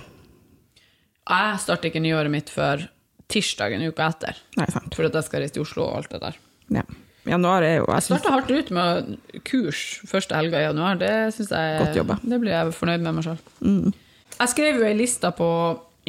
[1.31, 2.83] Jeg starter ikke nyåret mitt før
[3.31, 4.91] tirsdagen uka etter, Nei, sant.
[4.99, 6.39] for at jeg skal reise til Oslo og alt det der.
[6.75, 6.83] Ja.
[7.31, 9.13] Januar er jo jeg Jeg starta hardt ut med
[9.47, 10.99] kurs første helga i januar.
[10.99, 12.17] Det synes jeg Godt jobba.
[12.27, 13.39] Det blir jeg fornøyd med meg sjøl.
[13.63, 13.93] mm,
[14.41, 15.49] Jeg skrev jo ei liste på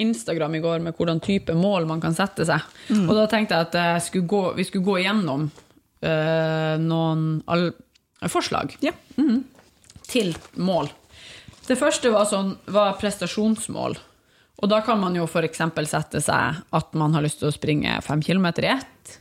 [0.01, 2.61] Instagram i går med hvordan type mål man kan sette seg.
[2.95, 7.69] Og da tenkte jeg at jeg skulle gå, vi skulle gå igjennom uh, noen all,
[8.31, 8.93] forslag Ja.
[10.09, 10.89] til mål.
[11.67, 13.95] Det første var, sånn, var prestasjonsmål.
[14.63, 15.61] Og da kan man jo f.eks.
[15.89, 19.17] sette seg at man har lyst til å springe fem kilometer i ett.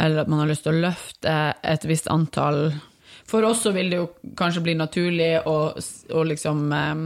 [0.00, 2.70] Eller at man har lyst til å løfte et visst antall
[3.28, 4.06] For oss så vil det jo
[4.38, 7.02] kanskje bli naturlig å, å liksom eh,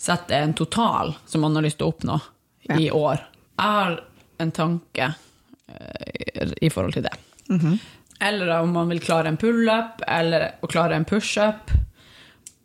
[0.00, 2.20] sette en total som man har lyst til å oppnå
[2.78, 3.20] i år.
[3.58, 3.98] Jeg har
[4.42, 5.14] en tanke
[5.68, 7.12] eh, i forhold til det.
[8.24, 11.70] Eller om man vil klare en pull-up, eller å klare en push-up.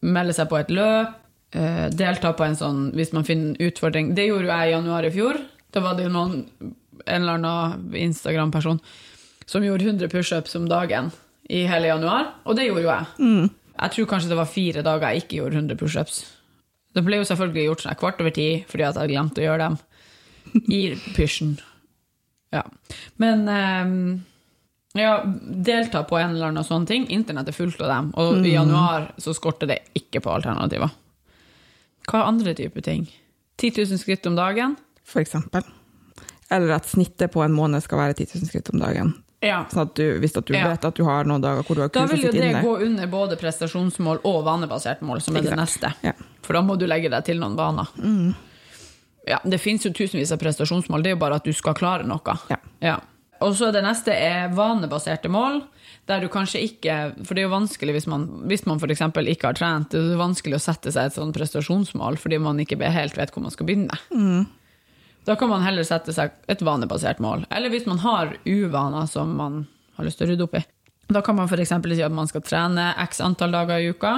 [0.02, 1.16] Melde seg på et løp.
[1.52, 4.12] eh, delta på en sånn hvis man finner en utfordring.
[4.16, 5.40] Det gjorde jo jeg i januar i fjor.
[5.74, 6.44] Da var det jo noen,
[7.06, 8.80] en eller annen Instagram-person
[9.50, 11.10] som gjorde 100 pushups om dagen
[11.50, 13.06] i hele januar, og det gjorde jo jeg.
[13.80, 16.20] Jeg tror kanskje det var fire dager jeg ikke gjorde 100 pushups.
[16.96, 19.68] Det ble jo selvfølgelig gjort sånn kvart over ti fordi at jeg glemt å gjøre
[19.68, 19.78] dem
[20.74, 20.82] i
[21.16, 21.58] pysjen.
[22.56, 22.64] Ja.
[23.22, 23.98] Men um,
[24.98, 25.20] ja,
[25.70, 27.06] delta på en eller annen sånn ting.
[27.14, 30.90] Internett er fullt av dem, og i januar så skorter det ikke på alternativer.
[32.10, 33.06] Hva er andre typer ting?
[33.62, 34.74] 10 000 skritt om dagen?
[35.06, 35.66] For eksempel.
[36.50, 39.14] Eller at snittet på en måned skal være 10 000 skritt om dagen.
[39.42, 39.62] Ja.
[39.72, 40.68] Sånn at du, hvis at du Ja.
[40.68, 42.64] vet at du har noen dager hvor du har Da kurs Da vil jo det
[42.64, 45.56] gå under både prestasjonsmål og vanebasert mål, som er Exakt.
[45.56, 45.94] det neste.
[46.04, 46.12] Ja.
[46.44, 47.88] For da må du legge deg til noen vaner.
[49.28, 52.04] Ja, det fins jo tusenvis av prestasjonsmål, det er jo bare at du skal klare
[52.08, 52.38] noe.
[52.82, 53.00] Ja.
[53.42, 55.62] Og så det neste er vanebaserte mål,
[56.10, 59.00] der du kanskje ikke For det er jo vanskelig hvis man, hvis man f.eks.
[59.00, 62.76] ikke har trent, det er vanskelig å sette seg et sånt prestasjonsmål fordi man ikke
[62.92, 64.48] helt vet hvor man skal begynne.
[65.30, 67.44] Da kan man heller sette seg et vanebasert mål.
[67.54, 69.60] Eller hvis man har uvaner som man
[70.00, 70.64] har lyst til å rydde opp i.
[71.14, 71.70] Da kan man f.eks.
[71.70, 74.16] si at man skal trene x antall dager i uka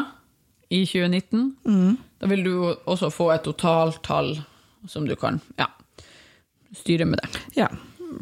[0.71, 1.51] i 2019.
[2.21, 2.53] Da vil du
[2.87, 4.37] også få et totaltall
[4.87, 5.67] som du kan ja,
[6.79, 7.43] styre med det.
[7.59, 7.67] Ja,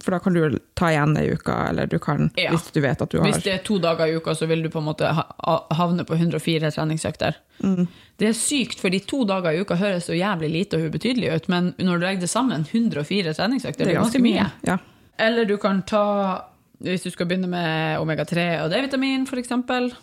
[0.04, 2.52] for da kan du ta igjen ei uke, eller du kan, Ja.
[2.52, 4.64] hvis du vet at du har Hvis det er to dager i uka, så vil
[4.64, 7.36] du på en måte havne på 104 treningsøkter.
[7.64, 7.88] Mm.
[8.18, 11.50] Det er sykt, fordi to dager i uka høres så jævlig lite og ubetydelig ut,
[11.50, 14.52] men når du legger det sammen, 104 treningsøkter, det er ganske mye.
[14.68, 14.78] Ja.
[15.20, 16.42] Eller du kan ta,
[16.80, 19.94] hvis du skal begynne med omega-3 og D-vitamin, eksempel,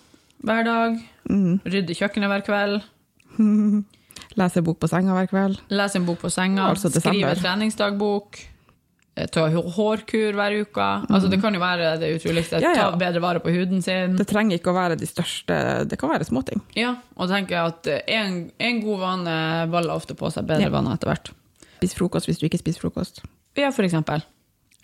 [0.44, 0.98] hver dag.
[1.30, 1.60] Mm.
[1.64, 2.82] Rydde kjøkkenet hver kveld.
[4.36, 5.60] Lese bok på senga hver kveld.
[5.72, 6.68] Lese en bok på senga.
[6.68, 8.38] Altså skrive treningsdagbok.
[9.16, 10.86] Eh, ta hårkur hver uke.
[11.10, 12.60] Altså, det kan jo være det utroligste.
[12.60, 12.62] Mm.
[12.66, 12.90] Ja, ja.
[12.92, 14.16] Ta bedre vare på huden sin.
[14.20, 15.58] Det trenger ikke å være de største
[15.90, 16.62] Det kan være småting.
[16.76, 19.36] Ja, og tenker at eh, en, en god vane
[19.72, 20.74] baller ofte på seg bedre Ja.
[20.74, 21.32] vaner etter hvert.
[21.78, 23.22] Spis frokost hvis du ikke spiser frokost.
[23.56, 24.22] Ja, for eksempel.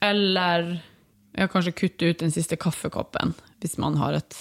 [0.02, 0.80] Eller
[1.36, 4.36] ja, kanskje kutte ut den siste kaffekoppen hvis man har et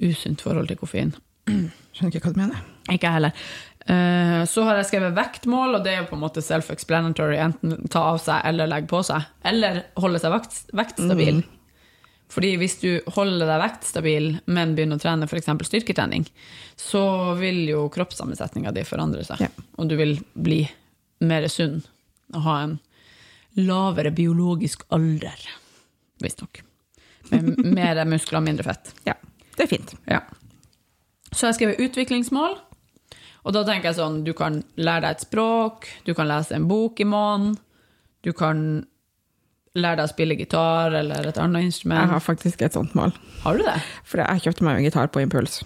[0.00, 1.14] usunt forhold til koffein.
[1.46, 2.62] Skjønner ikke hva du mener.
[2.92, 3.42] Ikke jeg heller.
[3.86, 7.38] Eh, Så har jeg skrevet vektmål, og det er jo på en måte self-explanatory.
[7.42, 9.24] Enten ta av seg eller legge på seg.
[9.46, 11.42] Eller holde seg vekt, vektstabil.
[12.34, 15.46] Fordi hvis du holder deg vektstabil, men begynner å trene f.eks.
[15.68, 16.24] styrketrening,
[16.76, 17.04] så
[17.38, 19.44] vil jo kroppssammensetninga di forandre seg.
[19.46, 19.52] Ja.
[19.78, 20.64] Og du vil bli
[21.22, 21.84] mer sunn
[22.34, 22.74] og ha en
[23.56, 25.38] lavere biologisk alder,
[26.20, 26.58] visstnok.
[27.30, 28.90] Med mer muskler, og mindre fett.
[29.06, 29.14] Ja,
[29.54, 29.94] det er fint.
[30.10, 30.24] Ja.
[31.36, 32.56] Så har jeg skrevet utviklingsmål.
[33.46, 36.66] Og da tenker jeg sånn, du kan lære deg et språk, du kan lese en
[36.66, 37.54] bok i måneden,
[38.26, 38.58] du kan
[39.76, 42.00] lære deg å spille gitar eller et annet instrument.
[42.00, 43.14] Jeg har faktisk et sånt mål.
[43.44, 43.76] Har du det?
[44.08, 45.60] For jeg kjøpte meg en gitar på impuls.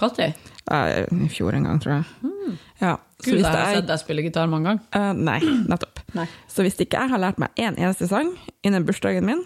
[0.00, 0.32] Når?
[0.72, 2.32] Eh, I fjor en gang, tror jeg.
[2.80, 4.82] Ja, så Gud, jeg har sett deg spille gitar mange ganger.
[4.94, 5.38] Uh, nei,
[5.70, 6.02] nettopp.
[6.16, 6.26] Nei.
[6.52, 8.34] Så hvis ikke jeg har lært meg én eneste sang
[8.64, 9.42] innen bursdagen min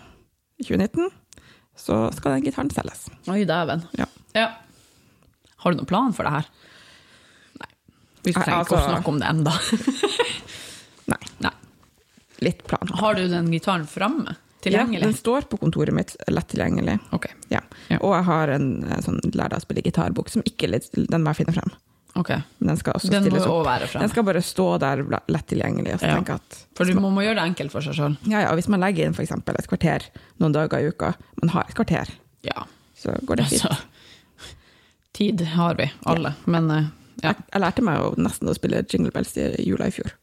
[0.60, 1.10] i 2019,
[1.78, 3.06] så skal den gitaren selges.
[3.30, 3.86] Oi, dæven.
[3.98, 4.10] Ja.
[4.36, 4.48] Ja.
[5.62, 6.46] Har du noen plan for det her?
[7.60, 7.68] Nei.
[8.24, 9.52] Vi trenger trenger ikke å altså- snakke om det enda.
[11.10, 11.52] Nei, Nei.
[12.46, 12.88] litt plan.
[13.00, 14.36] Har du den gitaren framme?
[14.68, 16.98] Ja, den står på kontoret mitt, lett tilgjengelig.
[17.16, 17.30] Ok.
[17.48, 17.62] Ja.
[17.88, 17.96] Ja.
[18.04, 18.66] Og jeg har en
[19.00, 21.70] sånn lær deg å spille gitarbok, som ikke den må jeg finne frem.
[22.20, 22.28] ok.
[22.58, 23.66] Men den skal også Den stilles opp.
[23.70, 24.00] også.
[24.04, 25.94] Den skal bare stå der lett tilgjengelig.
[25.94, 26.34] Og Ja.
[26.34, 28.18] at For du må, må gjøre det enkelt for seg sjøl.
[28.28, 30.02] ja, ja, hvis man legger inn for eksempel et kvarter
[30.40, 32.08] noen dager i uka, man har et kvarter,
[32.42, 32.64] Ja.
[32.94, 33.62] så går det fint.
[33.64, 33.78] Altså,
[35.20, 36.32] tid har vi, alle.
[36.48, 36.82] Men uh,
[37.20, 37.30] ja.
[37.34, 40.14] Jeg, jeg lærte meg jo nesten å spille Jingle Bells i jula i fjor.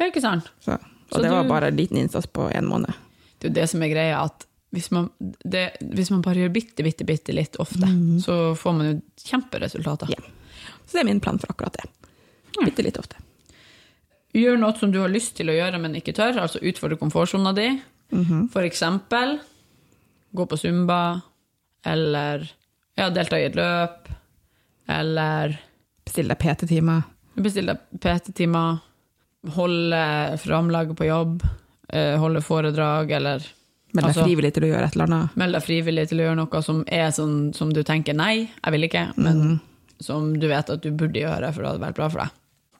[0.00, 0.50] ja, ikke sant?
[0.64, 2.90] Så, og Så det var bare en liten innsats på en måned.
[3.38, 6.52] Det er jo det som er greia, at hvis man, det, hvis man bare gjør
[6.54, 7.88] bitte, bitte, bitte litt ofte,
[8.22, 8.92] så får man jo
[9.26, 10.12] kjemperesultater.
[10.14, 10.20] Ja.
[10.84, 11.88] Så det er min plan for akkurat det.
[12.60, 13.18] Bitte litt ofte.
[14.36, 17.54] Gjør noe som du har lyst til å gjøre, men ikke tør, altså utfordre komfortsona
[17.56, 17.66] di.
[18.54, 19.38] For eksempel
[20.30, 21.20] gå på zumba,
[21.86, 22.46] eller
[22.98, 23.99] ja, delta i et løp,
[24.88, 25.58] eller
[26.04, 27.02] Bestill deg PT-timer.
[27.36, 28.78] bestille PT-timer,
[29.54, 31.42] holde framlaget på jobb,
[31.88, 33.42] eh, holde foredrag, eller
[33.92, 35.36] Meld deg Altså- frivillig til å gjøre et eller annet.
[35.36, 38.72] melde deg frivillig til å gjøre noe som er sånn som du tenker nei, jeg
[38.72, 39.60] vil ikke, men
[40.00, 42.30] som du vet at du burde gjøre for det hadde vært bra for deg.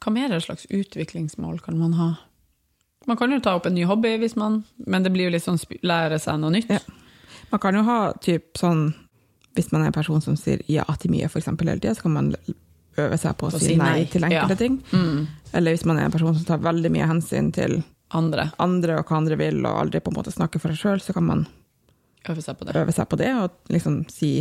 [0.01, 2.17] Hva mer slags utviklingsmål kan man ha?
[3.07, 5.43] Man kan jo ta opp en ny hobby, hvis man, men det blir jo litt
[5.43, 6.69] sånn lære seg noe nytt.
[6.69, 6.79] Ja.
[7.51, 8.93] Man kan jo ha typ sånn
[9.57, 12.05] Hvis man er en person som sier ja til mye for eksempel, hele tida, så
[12.05, 12.29] kan man
[12.99, 14.59] øve seg på å si nei, til enkelte ja.
[14.59, 14.77] ting.
[14.91, 15.25] Mm.
[15.57, 19.07] Eller hvis man er en person som tar veldig mye hensyn til Andre andre og
[19.07, 21.45] hva andre vil, og aldri på en måte snakker for seg sjøl, så kan man
[22.27, 22.75] øve seg på det.
[22.75, 24.33] øve seg på det og liksom si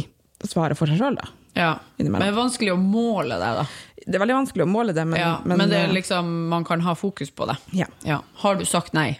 [0.42, 1.29] svare for seg sjøl, da.
[1.55, 1.70] Ja.
[1.99, 3.64] Men det er vanskelig å måle det, da.
[4.01, 6.64] Det er veldig vanskelig å måle det, men, ja, men, det er eh, liksom, man
[6.66, 7.59] kan ha fokus på det.
[7.77, 7.90] ja.
[8.07, 8.20] Ja.
[8.42, 9.12] Har du sagt nei?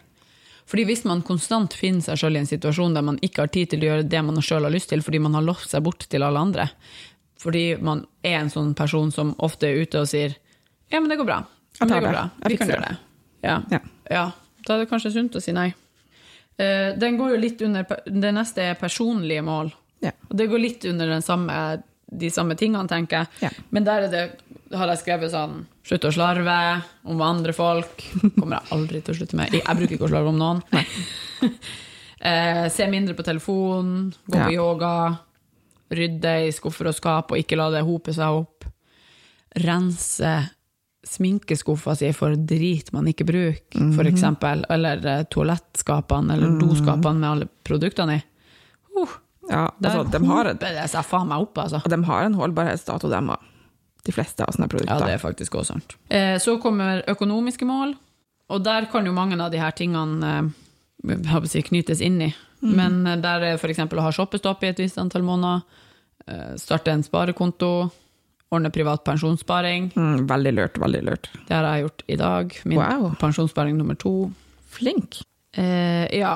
[0.71, 3.73] Fordi hvis man konstant finner seg selv i en situasjon der man ikke har tid
[3.73, 6.07] til å gjøre det man selv har lyst til, fordi man har lovt seg bort
[6.07, 6.69] til alle andre,
[7.43, 10.37] fordi man er en sånn person som ofte er ute og sier
[10.91, 11.41] ja, men det går bra.
[11.79, 12.11] Ja, det går det.
[12.11, 12.23] bra.
[12.51, 12.97] Vi kan gjøre det.
[13.47, 13.61] Ja.
[13.71, 13.79] Ja.
[14.11, 14.25] ja.
[14.67, 15.69] Da er det kanskje sunt å si nei.
[16.59, 19.71] Eh, Den går jo litt under Det neste er personlige mål.
[20.03, 20.11] Ja.
[20.29, 21.55] Og det går litt under den samme,
[22.11, 23.55] de samme tingene, tenker jeg.
[23.71, 24.25] Men der er det,
[24.75, 26.57] har jeg skrevet sånn Slutt å slarve
[27.11, 28.05] om andre folk.
[28.37, 29.57] Kommer jeg aldri til å slutte med.
[29.59, 30.61] Jeg bruker ikke å slarve om noen.
[32.31, 34.45] eh, se mindre på telefon, gå Ja.
[34.47, 34.93] på yoga,
[35.91, 38.69] rydde i skuffer og skap og ikke la det hope seg opp.
[39.67, 40.37] Rense
[41.11, 44.63] sminkeskuffa si for drit man ikke bruker, for eksempel.
[44.71, 48.27] Eller eh, toalettskapene eller doskapene med alle produktene i.
[48.95, 49.19] Uh,
[49.51, 51.83] ja der altså, de har, det seg faen meg opp, altså.
[51.83, 53.50] de har en holdbarhetsdato, dem òg.
[54.07, 54.97] De fleste av sånne produkter.
[54.97, 55.97] Ja, det er faktisk også sant.
[56.09, 57.95] Eh, så kommer økonomiske mål,
[58.51, 60.31] og der kan jo mange av de her tingene
[61.05, 62.31] eh, si, knytes inn i.
[62.61, 63.81] Men eh, der er f.eks.
[63.89, 65.63] å ha shoppestopp i et visst antall måneder,
[66.27, 67.91] eh, starte en sparekonto,
[68.51, 69.93] ordne privat pensjonssparing.
[69.95, 71.31] Mm, veldig lurt, veldig lurt.
[71.47, 72.57] Det har jeg gjort i dag.
[72.65, 73.13] Min Wow.
[73.21, 74.31] pensjonssparing nummer to.
[74.71, 75.23] Flink.
[75.53, 76.35] Eh, ja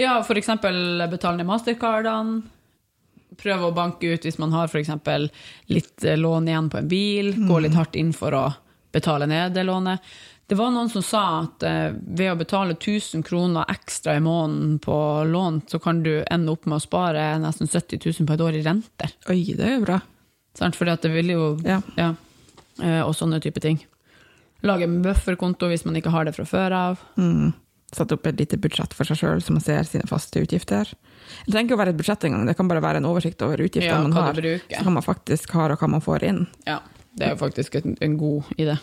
[0.00, 2.42] Ja, eksempel betale ned mastercardene.
[3.38, 5.30] Prøve å banke ut hvis man har eksempel
[5.72, 7.32] litt eh, lån igjen på en bil.
[7.48, 8.44] Gå litt hardt inn for å
[8.92, 10.00] betale ned det lånet.
[10.46, 14.74] Det var noen som sa at eh, ved å betale 1000 kroner ekstra i måneden
[14.84, 18.44] på lån, så kan du ende opp med å spare nesten 70 000 på et
[18.44, 19.14] år i renter.
[19.32, 20.00] Oi, det er jo bra.
[20.58, 20.76] Sant?
[20.76, 21.80] Fordi at det vil jo Ja.
[21.96, 22.10] ja.
[22.82, 23.80] Eh, Og sånne type ting.
[24.62, 27.00] Lage en bufferkonto hvis man ikke har det fra før av.
[27.16, 27.54] Mm.
[27.96, 30.88] Satt opp et lite budsjett for seg sjøl, så man ser sine faste utgifter.
[31.44, 33.60] Det trenger ikke å være et budsjett engang, det kan bare være en oversikt over
[33.64, 34.40] utgiftene Ja, man har.
[34.40, 36.42] Så hva man faktisk har, og hva man får inn.
[36.68, 36.80] Ja,
[37.12, 38.78] det er jo faktisk en, en god idé.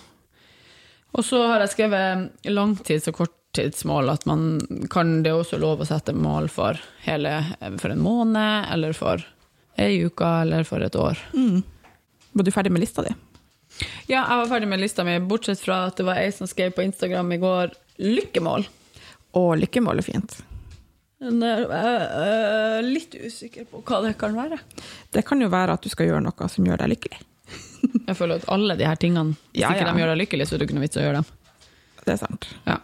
[1.18, 4.60] Og så har jeg skrevet langtids- og korttidsmål, at man
[4.94, 7.34] kan det er også lov å sette mål for hele
[7.82, 9.26] for en måned, eller for
[9.80, 11.18] ei uke, eller for et år.
[11.34, 13.16] Var du ferdig med lista di?
[14.10, 16.76] Ja, jeg var ferdig med lista mi, bortsett fra at det var ei som skrev
[16.76, 18.68] på Instagram i går 'lykkemål'.
[19.38, 20.38] Og lykkemål er fint.
[21.20, 24.60] Men jeg er litt usikker på hva det kan være.
[25.12, 27.20] Det kan jo være at du skal gjøre noe som gjør deg lykkelig.
[28.10, 30.56] Jeg føler at alle de her tingene, hvis Ja, ikke de gjør deg lykkelig, så
[30.56, 31.30] er det ikke noe vits å gjøre dem.
[32.06, 32.48] Det er sant.
[32.68, 32.78] Ja.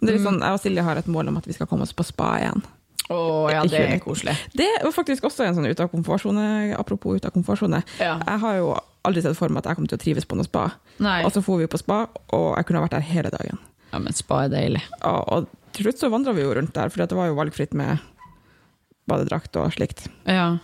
[0.00, 1.84] Det er litt sånn, jeg og Silje har et mål om at vi skal komme
[1.84, 2.62] oss på spa igjen.
[3.10, 3.18] Å
[3.50, 4.36] ja, det er koselig.
[4.56, 6.44] Det var faktisk også en sånn ut av komfortsone,
[6.78, 7.82] apropos ut av komfortsone.
[7.98, 8.14] Ja.
[8.22, 8.70] Jeg har jo
[9.06, 10.68] aldri sett for meg at jeg kommer til å trives på noe spa.
[11.02, 11.18] Nei.
[11.26, 12.04] Og så for vi på spa,
[12.36, 13.58] og jeg kunne vært der hele dagen.
[13.90, 14.84] Ja, men spa er deilig.
[15.02, 17.74] Og, og til slutt så vandra vi jo rundt der, for det var jo valgfritt
[17.78, 18.02] med
[19.10, 20.06] badedrakt og slikt.
[20.28, 20.58] Ja.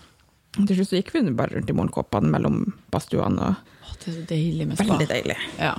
[0.57, 3.53] Til slutt så gikk vi bare rundt i morgenkåpene mellom badstuene,
[3.87, 4.89] og det er så deilig med spa.
[4.89, 5.37] veldig deilig.
[5.61, 5.75] Ja.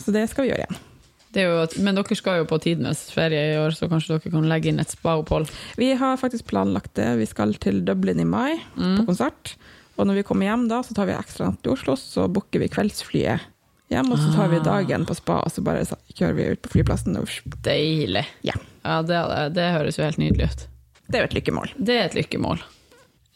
[0.00, 0.86] Så det skal vi gjøre igjen.
[1.30, 4.48] Det jo men dere skal jo på tidenes ferie i år, så kanskje dere kan
[4.50, 5.50] legge inn et spa-opphold.
[5.78, 7.06] Vi har faktisk planlagt det.
[7.20, 9.54] Vi skal til Dublin i mai på konsert.
[9.94, 12.62] Og når vi kommer hjem da, så tar vi ekstra natt til Oslo, så booker
[12.62, 13.46] vi kveldsflyet
[13.90, 16.62] hjem, og så tar vi dagen på spa, og så bare så kjører vi ut
[16.64, 17.18] på flyplassen.
[17.66, 18.26] Deilig.
[18.46, 19.20] ja, Ja, det,
[19.56, 20.68] det høres jo helt nydelig ut.
[21.08, 21.74] det er jo et lykkemål.
[21.76, 22.62] Det er et lykkemål.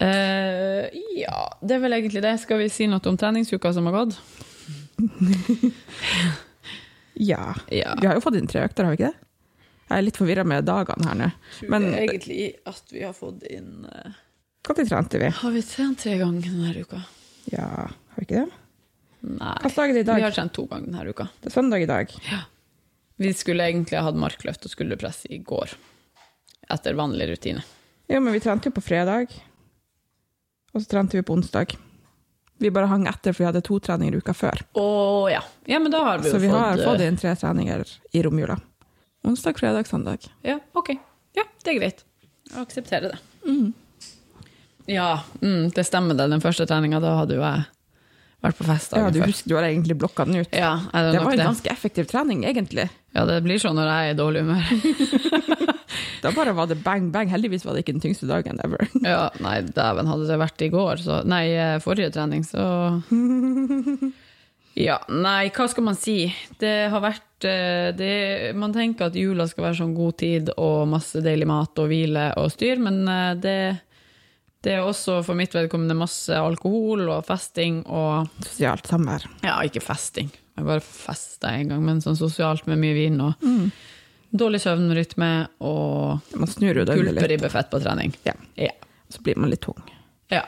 [0.02, 2.32] Uh, ja, det er vel egentlig det.
[2.42, 4.18] Skal vi si noe om treningsuka som har gått?
[7.14, 7.54] Ja.
[7.70, 7.94] Ja.
[8.00, 9.28] Vi har jo fått inn tre økter, har vi ikke det?
[9.84, 11.28] Jeg er litt forvirra med dagene her nå.
[11.70, 13.84] Men det er egentlig at vi har fått inn
[14.64, 15.28] når trente vi?
[15.28, 17.02] Har vi trent tre ganger denne uka?
[17.52, 18.63] Ja, har vi ikke det?
[19.24, 19.54] Nei.
[19.64, 20.20] Hva er i dag?
[20.20, 21.28] Vi har trent to ganger denne uka.
[21.40, 22.10] Det er søndag i dag.
[22.28, 22.42] Ja.
[23.16, 25.72] Vi skulle egentlig ha hatt markløft og skulderpress i går.
[26.74, 27.62] Etter vanlig rutine.
[28.10, 29.32] Jo, men vi trente jo på fredag,
[30.74, 31.72] og så trente vi på onsdag.
[32.60, 34.60] Vi bare hang etter, for vi hadde to treninger uka før.
[34.78, 35.40] Åh, ja.
[35.70, 37.84] Ja, men da har vi jo Så vi har fått fått eh, inn tre treninger
[38.12, 38.58] i romjula.
[39.24, 40.28] Onsdag, fredag, søndag.
[40.44, 40.92] Ja, ok.
[41.34, 42.04] Ja, det er greit.
[42.50, 43.18] Jeg aksepterer det.
[43.48, 43.72] Mm.
[44.90, 46.28] Ja, mm, det stemmer det.
[46.30, 47.64] Den første treninga, da hadde jo jeg
[48.44, 49.30] vært på fest Ja, du før.
[49.32, 50.52] husker du har egentlig blokka den ut.
[50.54, 51.46] Ja, det, Det var en det?
[51.50, 52.88] ganske effektiv trening, egentlig.
[53.14, 55.70] Ja, det blir sånn når jeg er i dårlig humør.
[56.24, 57.28] Da bare var det bang, bang.
[57.28, 58.80] Heldigvis var det ikke den tyngste dagen ever.
[59.04, 62.64] Ja, nei, dæven, hadde det vært i går, så Nei, eh, forrige trening, så
[64.74, 66.16] Ja, nei, hva skal man si?
[66.58, 68.08] Det har vært eh, det,
[68.58, 72.24] Man tenker at jula skal være sånn god tid og masse deilig mat og hvile
[72.42, 73.54] og styr, men eh, det,
[74.64, 79.26] det er også for mitt vedkommende masse alkohol og festing og Sosialt samvær.
[79.44, 83.44] Ja, ikke festing, jeg bare festa en gang, men sånn sosialt med mye vin og
[84.34, 85.30] dårlig søvnrytme
[85.62, 88.14] og gulperibbefett på trening.
[88.26, 88.34] Ja.
[88.58, 88.72] Ja.
[89.12, 89.78] Så blir man litt tung.
[90.32, 90.46] Ja,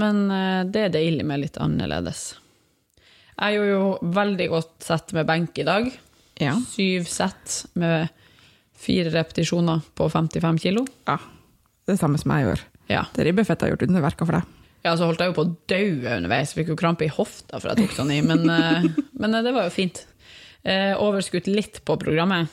[0.00, 2.32] men eh, det er deilig med litt annerledes.
[3.38, 5.90] Jeg gjorde jo veldig godt sett med benk i dag.
[6.42, 6.56] Ja.
[6.72, 8.08] Syv sett med
[8.78, 10.86] fire repetisjoner på 55 kilo.
[11.10, 11.18] ja.
[11.88, 12.62] Det er det samme som jeg gjør.
[12.88, 13.04] Ja.
[13.14, 14.54] Det ribbefettet har gjort underverker for deg.
[14.86, 16.54] ja, så holdt jeg jo på å daue underveis.
[16.56, 18.86] Fikk jo krampe i hofta for jeg tok sånn i, men, eh,
[19.20, 20.04] men eh, det var jo fint.
[20.64, 22.48] Eh, overskutt litt på programmet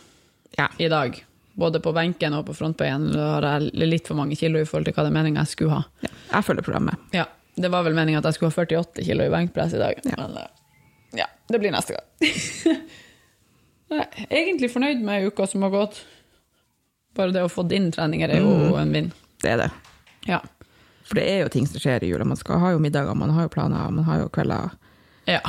[0.57, 0.67] Ja.
[0.79, 1.15] i dag.
[1.55, 3.09] Både på benken og på frontbøyen.
[3.15, 5.53] Da har jeg litt for mange kilo i forhold til hva det er meningen jeg
[5.53, 5.85] skulle ha.
[6.03, 6.11] ja.
[6.33, 6.99] Jeg følger programmet.
[7.15, 10.01] Ja, det var vel meningen at jeg skulle ha 48 kilo i benkpress i dag.
[10.03, 10.17] Ja.
[10.19, 10.35] Men
[11.15, 12.81] ja, det blir neste gang.
[13.95, 15.99] Jeg er egentlig fornøyd med uka som har gått.
[17.15, 19.11] Bare det å få din treninger er jo en vinn.
[19.43, 19.67] Det er det.
[20.25, 20.41] Ja.
[21.05, 22.25] For det er jo ting som skjer i jula.
[22.25, 24.73] Man skal ha jo middager, man har jo planer, man har jo kvelder.
[25.29, 25.41] ja.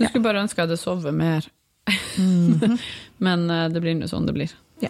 [0.00, 1.44] Jeg skulle bare ønske jeg hadde sovet mer.
[3.26, 4.52] Men eh, det blir nå sånn det blir.
[4.80, 4.88] Ja.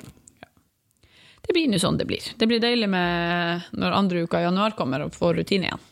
[1.42, 2.28] Det blir nå sånn det blir.
[2.38, 5.82] Det blir deilig med når andre uka i januar kommer og får rutine igjen.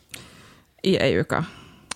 [0.87, 1.41] I ei uke.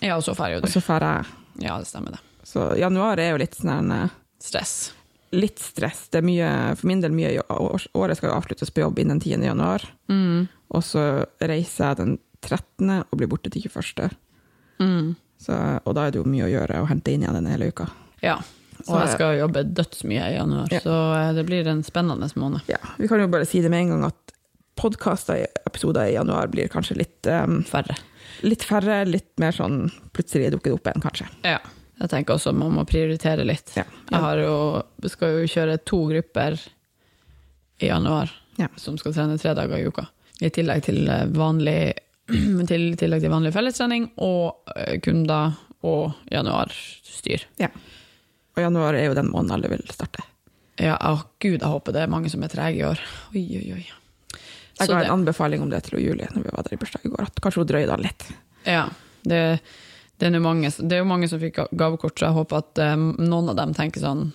[0.04, 0.66] Ja, og så drar jo du.
[0.68, 1.32] Og så drar jeg.
[1.64, 2.20] Ja, det stemmer det.
[2.44, 4.12] Så januar er jo litt sånn en...
[4.44, 4.92] Stress.
[5.32, 6.10] litt stress.
[6.12, 9.40] Det er mye, for min del mye Året skal jo avsluttes på jobb innen 10.
[9.48, 9.86] januar.
[10.12, 10.44] Mm.
[10.74, 11.02] Og så
[11.40, 12.90] reiser jeg den 13.
[13.06, 14.10] og blir borte til 21.
[14.82, 15.14] Mm.
[15.40, 17.70] Så, og da er det jo mye å gjøre å hente inn igjen den hele
[17.72, 17.86] uka.
[18.22, 18.36] Ja.
[18.84, 20.80] Og Så- jeg skal jobbe dødsmye i januar, Ja.
[20.80, 22.62] så eh, det blir en spennende måned.
[22.68, 24.32] Ja, Vi kan jo bare si det med en gang at
[24.76, 27.94] podkastepisoder i januar blir kanskje litt, um, Færre.
[28.42, 31.28] litt færre, litt mer sånn plutselig dukker det opp igjen, kanskje.
[31.44, 31.58] Ja.
[32.00, 33.70] Jeg tenker også man må prioritere litt.
[33.76, 33.84] Ja.
[34.10, 36.58] Jeg har jo, skal jo kjøre to grupper
[37.80, 38.66] i januar Ja.
[38.76, 40.08] som skal trene tre dager i uka.
[40.42, 41.78] I tillegg til eh, vanlig,
[42.70, 47.44] til, tillegg til vanlig fellestrening og eh, kunder og januarstyr.
[47.60, 47.70] Ja.
[48.54, 50.24] Og januar er jo den måneden alle vil starte.
[50.80, 53.02] Ja, å, gud, jeg håper det er mange som er trege i år.
[53.34, 53.84] Oi, oi, oi.
[54.80, 57.10] Jeg ga en anbefaling om det til Julie når vi var der i bursdag i
[57.12, 58.24] går, at kanskje hun drøyde litt.
[58.66, 58.88] Ja,
[59.22, 59.42] det,
[60.18, 63.12] det, er mange, det er jo mange som fikk gavekort, så jeg håper at um,
[63.22, 64.32] noen av dem tenker sånn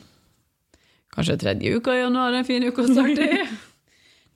[1.10, 3.40] Kanskje tredje uka i januar er en fin uke å starte i?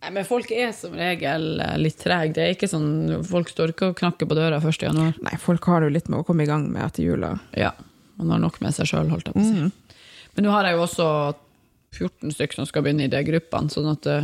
[0.03, 2.33] Nei, men folk er som regel eh, litt trege.
[2.35, 4.81] Det er ikke sånn, folk står ikke og knakker på døra 1.
[4.83, 5.13] januar.
[5.23, 7.29] Nei, folk har det jo litt med å komme i gang med etter jula.
[7.55, 7.69] Ja,
[8.19, 9.95] man har nok med seg sjøl, holdt jeg på å si.
[10.35, 11.07] Men nå har jeg jo også
[11.95, 14.17] 14 stykker som skal begynne i de gruppene, sånn at det,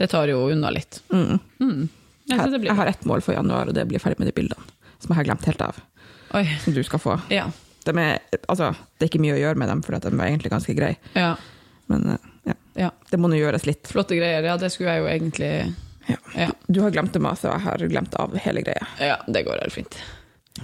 [0.00, 0.98] det tar jo unna litt.
[1.14, 1.36] Mm.
[1.62, 1.84] Mm.
[2.26, 4.66] Ja, Jeg, jeg har ett mål for januar, og det blir ferdig med de bildene.
[4.98, 5.78] Som jeg har glemt helt av.
[6.34, 6.42] Oi.
[6.64, 7.20] Som du skal få.
[7.30, 7.46] Ja.
[7.86, 8.18] De er,
[8.50, 10.98] altså, det er ikke mye å gjøre med dem, for de var egentlig ganske greie.
[11.14, 11.36] ja.
[11.86, 12.24] Men eh,
[12.76, 13.88] ja, det må nå gjøres litt.
[13.88, 14.44] Flotte greier.
[14.44, 15.50] Ja, det skulle jeg jo egentlig
[16.06, 16.16] Ja.
[16.36, 18.86] Ja, Du har glemt det masse, og jeg har glemt av hele greia.
[19.02, 19.96] ja det går helt fint.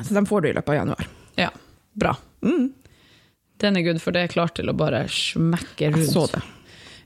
[0.03, 1.09] Så dem får du i løpet av januar.
[1.41, 1.49] Ja,
[1.99, 2.13] bra.
[2.43, 2.73] Mm,
[3.63, 6.05] Den er good, for det er klart til å bare smekke rundt.
[6.07, 6.43] jeg så det.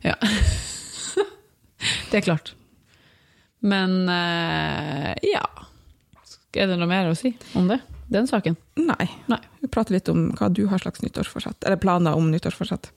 [0.04, 0.14] Ja.
[2.10, 2.52] det er klart.
[3.60, 5.42] Men uh, ja
[6.54, 7.80] Er det noe mer å si om det?
[8.12, 8.54] Den saken?
[8.78, 9.08] Nei.
[9.26, 9.40] Nei.
[9.60, 11.64] Vi prater litt om hva du har slags nyttårsforsett.
[11.66, 12.92] Eller planer om nyttårsforsett.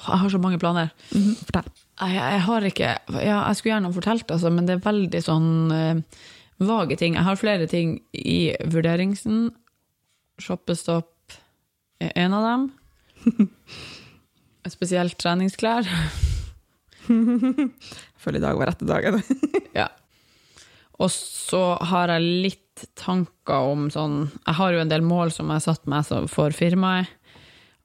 [0.00, 0.90] Jeg har så mange planer.
[1.12, 1.70] Mhm, Fortell.
[2.00, 5.50] Jeg, jeg har ikke ja, Jeg skulle gjerne fortalt, altså, men det er veldig sånn
[5.72, 6.22] uh,
[6.64, 7.16] vage ting.
[7.18, 9.50] Jeg har flere ting i vurderingsen.
[10.40, 11.36] Shoppestopp
[12.00, 12.66] er en av dem.
[14.70, 15.88] Spesielt treningsklær.
[17.10, 17.70] Jeg
[18.20, 19.20] føler i dag var rette dagen.
[19.76, 19.86] Ja.
[21.00, 25.48] Og så har jeg litt tanker om sånn Jeg har jo en del mål som
[25.48, 27.08] jeg har satt meg for firmaet,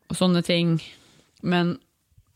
[0.10, 0.74] og sånne ting.
[1.46, 1.76] Men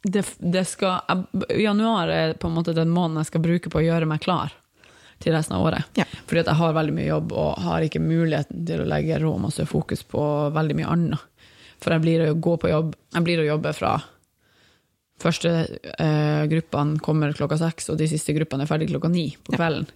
[0.02, 1.26] det, det skal
[1.60, 4.54] Januar er på en måte den måneden jeg skal bruke på å gjøre meg klar
[5.20, 5.90] til resten av året.
[6.00, 6.06] Ja.
[6.28, 9.34] Fordi at jeg har veldig mye jobb og har ikke muligheten til å legge rå
[9.42, 10.22] masse fokus på
[10.56, 11.26] veldig mye annet.
[11.84, 13.94] For jeg blir å gå på jobb Jeg blir å jobbe fra
[15.20, 15.52] Første
[16.00, 19.90] eh, gruppene kommer klokka seks, og de siste gruppene er ferdig klokka ni på kvelden.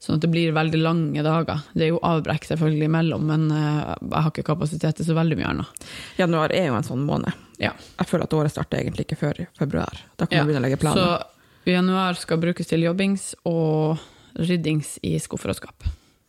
[0.00, 1.64] Sånn at det blir veldig lange dager.
[1.74, 5.40] Det er jo avbrekk selvfølgelig imellom, men eh, jeg har ikke kapasitet til så veldig
[5.40, 5.88] mye annet.
[6.22, 7.34] Januar er jo en sånn måned.
[7.60, 7.74] Ja.
[7.98, 10.00] Jeg føler at året starter egentlig ikke før februar.
[10.16, 10.44] Da kan Ja.
[10.44, 11.24] man begynne å legge planer.
[11.64, 13.98] Så januar skal brukes til jobbings og
[14.38, 15.84] ryddings i skuffer og skap.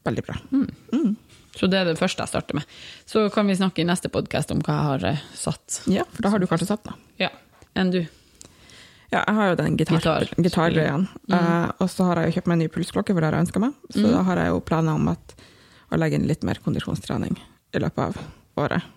[0.06, 0.36] Veldig bra.
[1.56, 2.64] Så det er det første jeg starter med.
[3.06, 5.82] Så kan vi snakke i neste podkast om hva jeg har eh, satt.
[5.92, 6.96] Ja, for da har du kanskje satt noe.
[7.20, 7.30] Ja.
[7.76, 8.02] Enn du?
[9.12, 10.00] Ja, jeg har jo den gitar,
[10.40, 10.72] Gitar.
[10.72, 11.08] mm.
[11.36, 13.48] uh, og så har jeg jo kjøpt meg en ny pulsklokke, for det har jeg
[13.50, 13.74] ønska meg.
[13.92, 15.36] Så da har jeg jo planer om at,
[15.92, 17.36] å legge inn litt mer kondisjonstrening
[17.76, 18.22] i løpet av
[18.64, 18.88] året.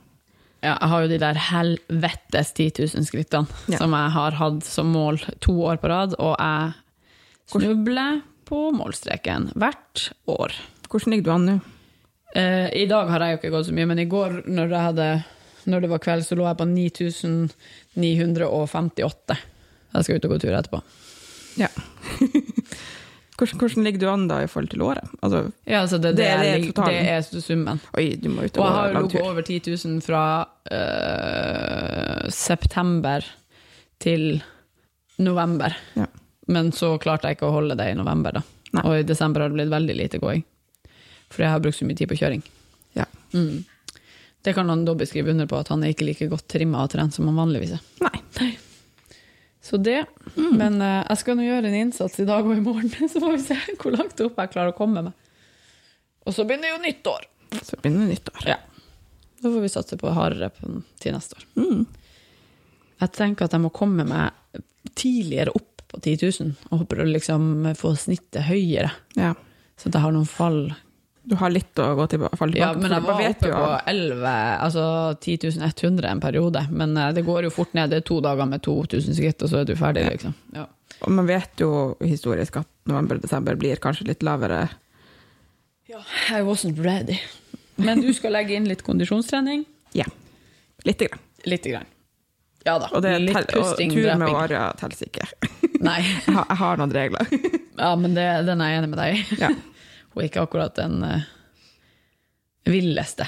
[0.64, 3.77] Ja, jeg har jo de der helvetes 10 000 skrittene Ja.
[3.83, 6.72] som jeg har hatt som mål to år på rad, og jeg
[7.53, 10.50] snubler på målstreken hvert år.
[10.88, 11.57] Hvordan ligger du an nå?
[12.35, 15.09] Eh, I dag har jeg jo ikke gått så mye, men i går når, hadde,
[15.70, 19.37] når det var kveld, så lå jeg på 9958.
[19.94, 20.79] Jeg skal ut og gå tur etterpå.
[21.61, 21.68] Ja.
[23.38, 25.09] hvordan, hvordan ligger du an da i forhold til året?
[25.23, 27.81] Altså, Ja, altså det, det, Det er det er summen.
[27.99, 30.25] oi, du må ut Og og jeg har ligget over 10 000 fra
[30.70, 33.27] øh, september
[33.99, 34.42] til
[35.18, 35.75] november.
[35.94, 36.07] Ja.
[36.47, 38.42] Men så klarte jeg ikke å holde det i november, da.
[38.75, 38.83] Nei.
[38.85, 40.42] Og i desember har det blitt veldig lite gåing.
[41.31, 42.42] For jeg har brukt så mye tid på kjøring.
[42.99, 43.07] Ja.
[43.35, 43.64] Mm.
[44.44, 46.90] Det kan han Dobby skrive under på, at han er ikke like godt trimma og
[46.92, 47.85] trent som han vanligvis er.
[48.05, 48.51] Nei.
[49.64, 50.03] Så det.
[50.37, 50.50] Mm.
[50.61, 53.33] Men uh, jeg skal nå gjøre en innsats i dag og i morgen, så får
[53.37, 55.14] vi se hvor langt opp jeg klarer å komme med.
[56.24, 57.27] Og så begynner jo nyttår.
[57.64, 58.44] Så begynner nyttår.
[58.48, 58.59] Ja.
[59.40, 61.46] Da får vi satse på hardere på, til neste år.
[61.61, 61.83] Mm.
[63.03, 64.61] Jeg tenker at jeg må komme meg
[64.96, 69.33] tidligere opp på 10 000, og håper å liksom få snittet høyere, Ja.
[69.79, 70.61] så at jeg har noen fall.
[71.25, 72.49] Du har litt å gå tilbake, på.
[72.59, 74.33] Ja, men jeg var oppe på 11,
[74.67, 74.83] altså
[75.25, 77.91] 10 100 en periode, men eh, det går jo fort ned.
[77.95, 80.11] Det er to dager med 2000 skritt, og så er du ferdig, Ja.
[80.13, 80.35] liksom.
[80.53, 80.67] Ja.
[81.01, 81.71] Og man vet jo
[82.05, 84.67] historisk at november-desember blir kanskje litt lavere.
[85.89, 87.19] Ja, I wasn't ready.
[87.77, 89.65] Men du skal legge inn litt kondisjonstrening?
[89.95, 90.05] Ja.
[90.85, 91.21] Lite grann.
[91.47, 91.87] Lite grann.
[92.67, 92.89] Ja da.
[92.93, 95.27] Og, det, litt pusting, og tur med åra teller ikke.
[95.85, 96.01] Nei.
[96.27, 97.31] Jeg har noen regler.
[97.79, 99.38] Ja, men det, den er jeg enig med deg i.
[99.38, 99.51] Ja.
[100.15, 101.25] Hun er ikke akkurat den uh,
[102.71, 103.27] villeste.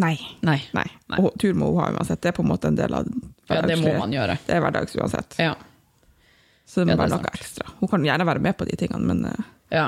[0.00, 0.16] Nei.
[0.42, 0.56] Nei.
[0.74, 0.86] Nei.
[1.20, 2.22] Og tur må hun ha uansett.
[2.24, 3.06] Det er på en måte en del av
[3.50, 4.38] Ja, det må man gjøre.
[4.46, 5.36] Det er hverdags uansett.
[5.38, 5.52] Ja.
[6.66, 7.68] Så det må Ja, det være noe ekstra.
[7.78, 9.84] Hun kan gjerne være med på de tingene, men uh, ja.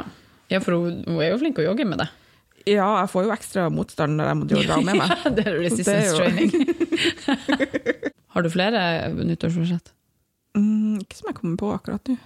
[0.53, 2.09] ja for hun, hun er jo flink å jogge med det.
[2.67, 5.17] ja, jeg får jo ekstra motstand når jeg må dra med meg.
[5.25, 6.51] Ja, det er resistance Det er training.
[8.37, 8.81] Har du flere
[9.17, 9.93] nyttårsforsett?
[10.57, 12.17] Mm, ikke som jeg kommer på akkurat nå.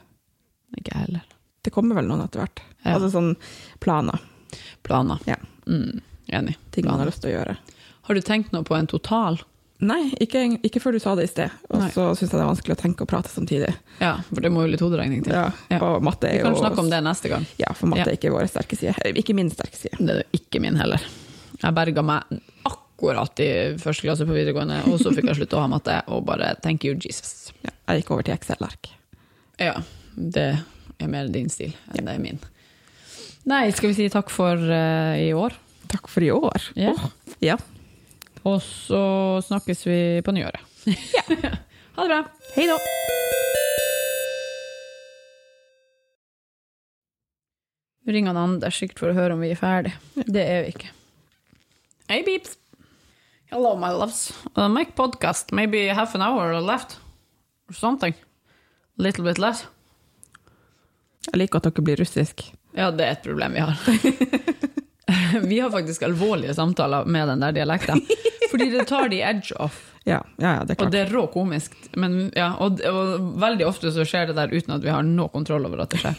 [0.81, 1.23] Ikke heller.
[1.63, 2.63] Det kommer vel noen etter hvert.
[2.85, 2.95] Ja.
[2.97, 3.35] Altså sånn
[3.81, 4.19] planer.
[4.87, 5.19] Planer.
[5.29, 5.37] Ja.
[5.67, 6.01] Mm,
[6.33, 6.57] enig.
[6.75, 7.57] Ting man har lyst til å gjøre.
[8.09, 9.41] Har du tenkt noe på en total
[9.81, 11.53] Nei, ikke, ikke før du sa det i sted.
[11.73, 11.87] Og Nei.
[11.95, 13.71] så syns jeg det er vanskelig å tenke og prate samtidig.
[13.97, 15.33] Ja, for det må jo litt hoderegning til.
[15.33, 15.79] Ja, Ja.
[15.87, 17.47] Og matte Vi er kan jo snakke om det neste gang.
[17.57, 18.11] Ja, for matte Ja.
[18.13, 18.93] er ikke vår sterke side.
[19.17, 19.97] Ikke min sterke side.
[19.97, 21.01] Det er jo ikke min heller.
[21.63, 23.49] Jeg berga meg akkurat i
[23.81, 26.85] første klasse på videregående, og så fikk jeg slutte å ha matte, og bare thank
[26.85, 27.53] you, Jesus.
[27.65, 28.91] Ja, jeg gikk over til Excel-ark.
[29.59, 29.81] Ja,
[30.15, 30.59] det
[31.01, 32.39] er mer din stil enn det er min.
[33.51, 35.57] Nei, skal vi si takk for uh, i år?
[35.91, 36.67] Takk for i år.
[36.79, 36.93] Ja.
[36.95, 37.09] Oh,
[37.43, 37.57] ja.
[38.47, 39.01] Og så
[39.43, 40.63] snakkes vi på nyåret.
[41.97, 42.21] ha det bra.
[42.55, 42.77] Hei da.
[48.07, 49.97] Nå ringer han Anders sikkert for å høre om vi er ferdig.
[50.15, 50.95] Det er vi ikke.
[52.07, 52.55] Hey, beeps.
[53.51, 54.29] Hello, my loves.
[54.55, 55.51] Uh, make podcast.
[55.51, 57.01] Maybe half an hour left.
[57.67, 58.15] Or something.
[58.15, 59.67] A little bit less.
[61.27, 62.47] Jeg liker at dere blir russisk.
[62.77, 63.77] Ja, det er et problem vi har.
[65.51, 68.03] vi har faktisk alvorlige samtaler med den der dialekten.
[68.51, 69.87] Fordi det tar de edge off.
[70.05, 71.75] Ja, ja, ja det Og det er rå komisk.
[71.93, 75.29] Men, ja, og, og veldig ofte så skjer det der uten at vi har noe
[75.29, 76.17] kontroll over at det skjer.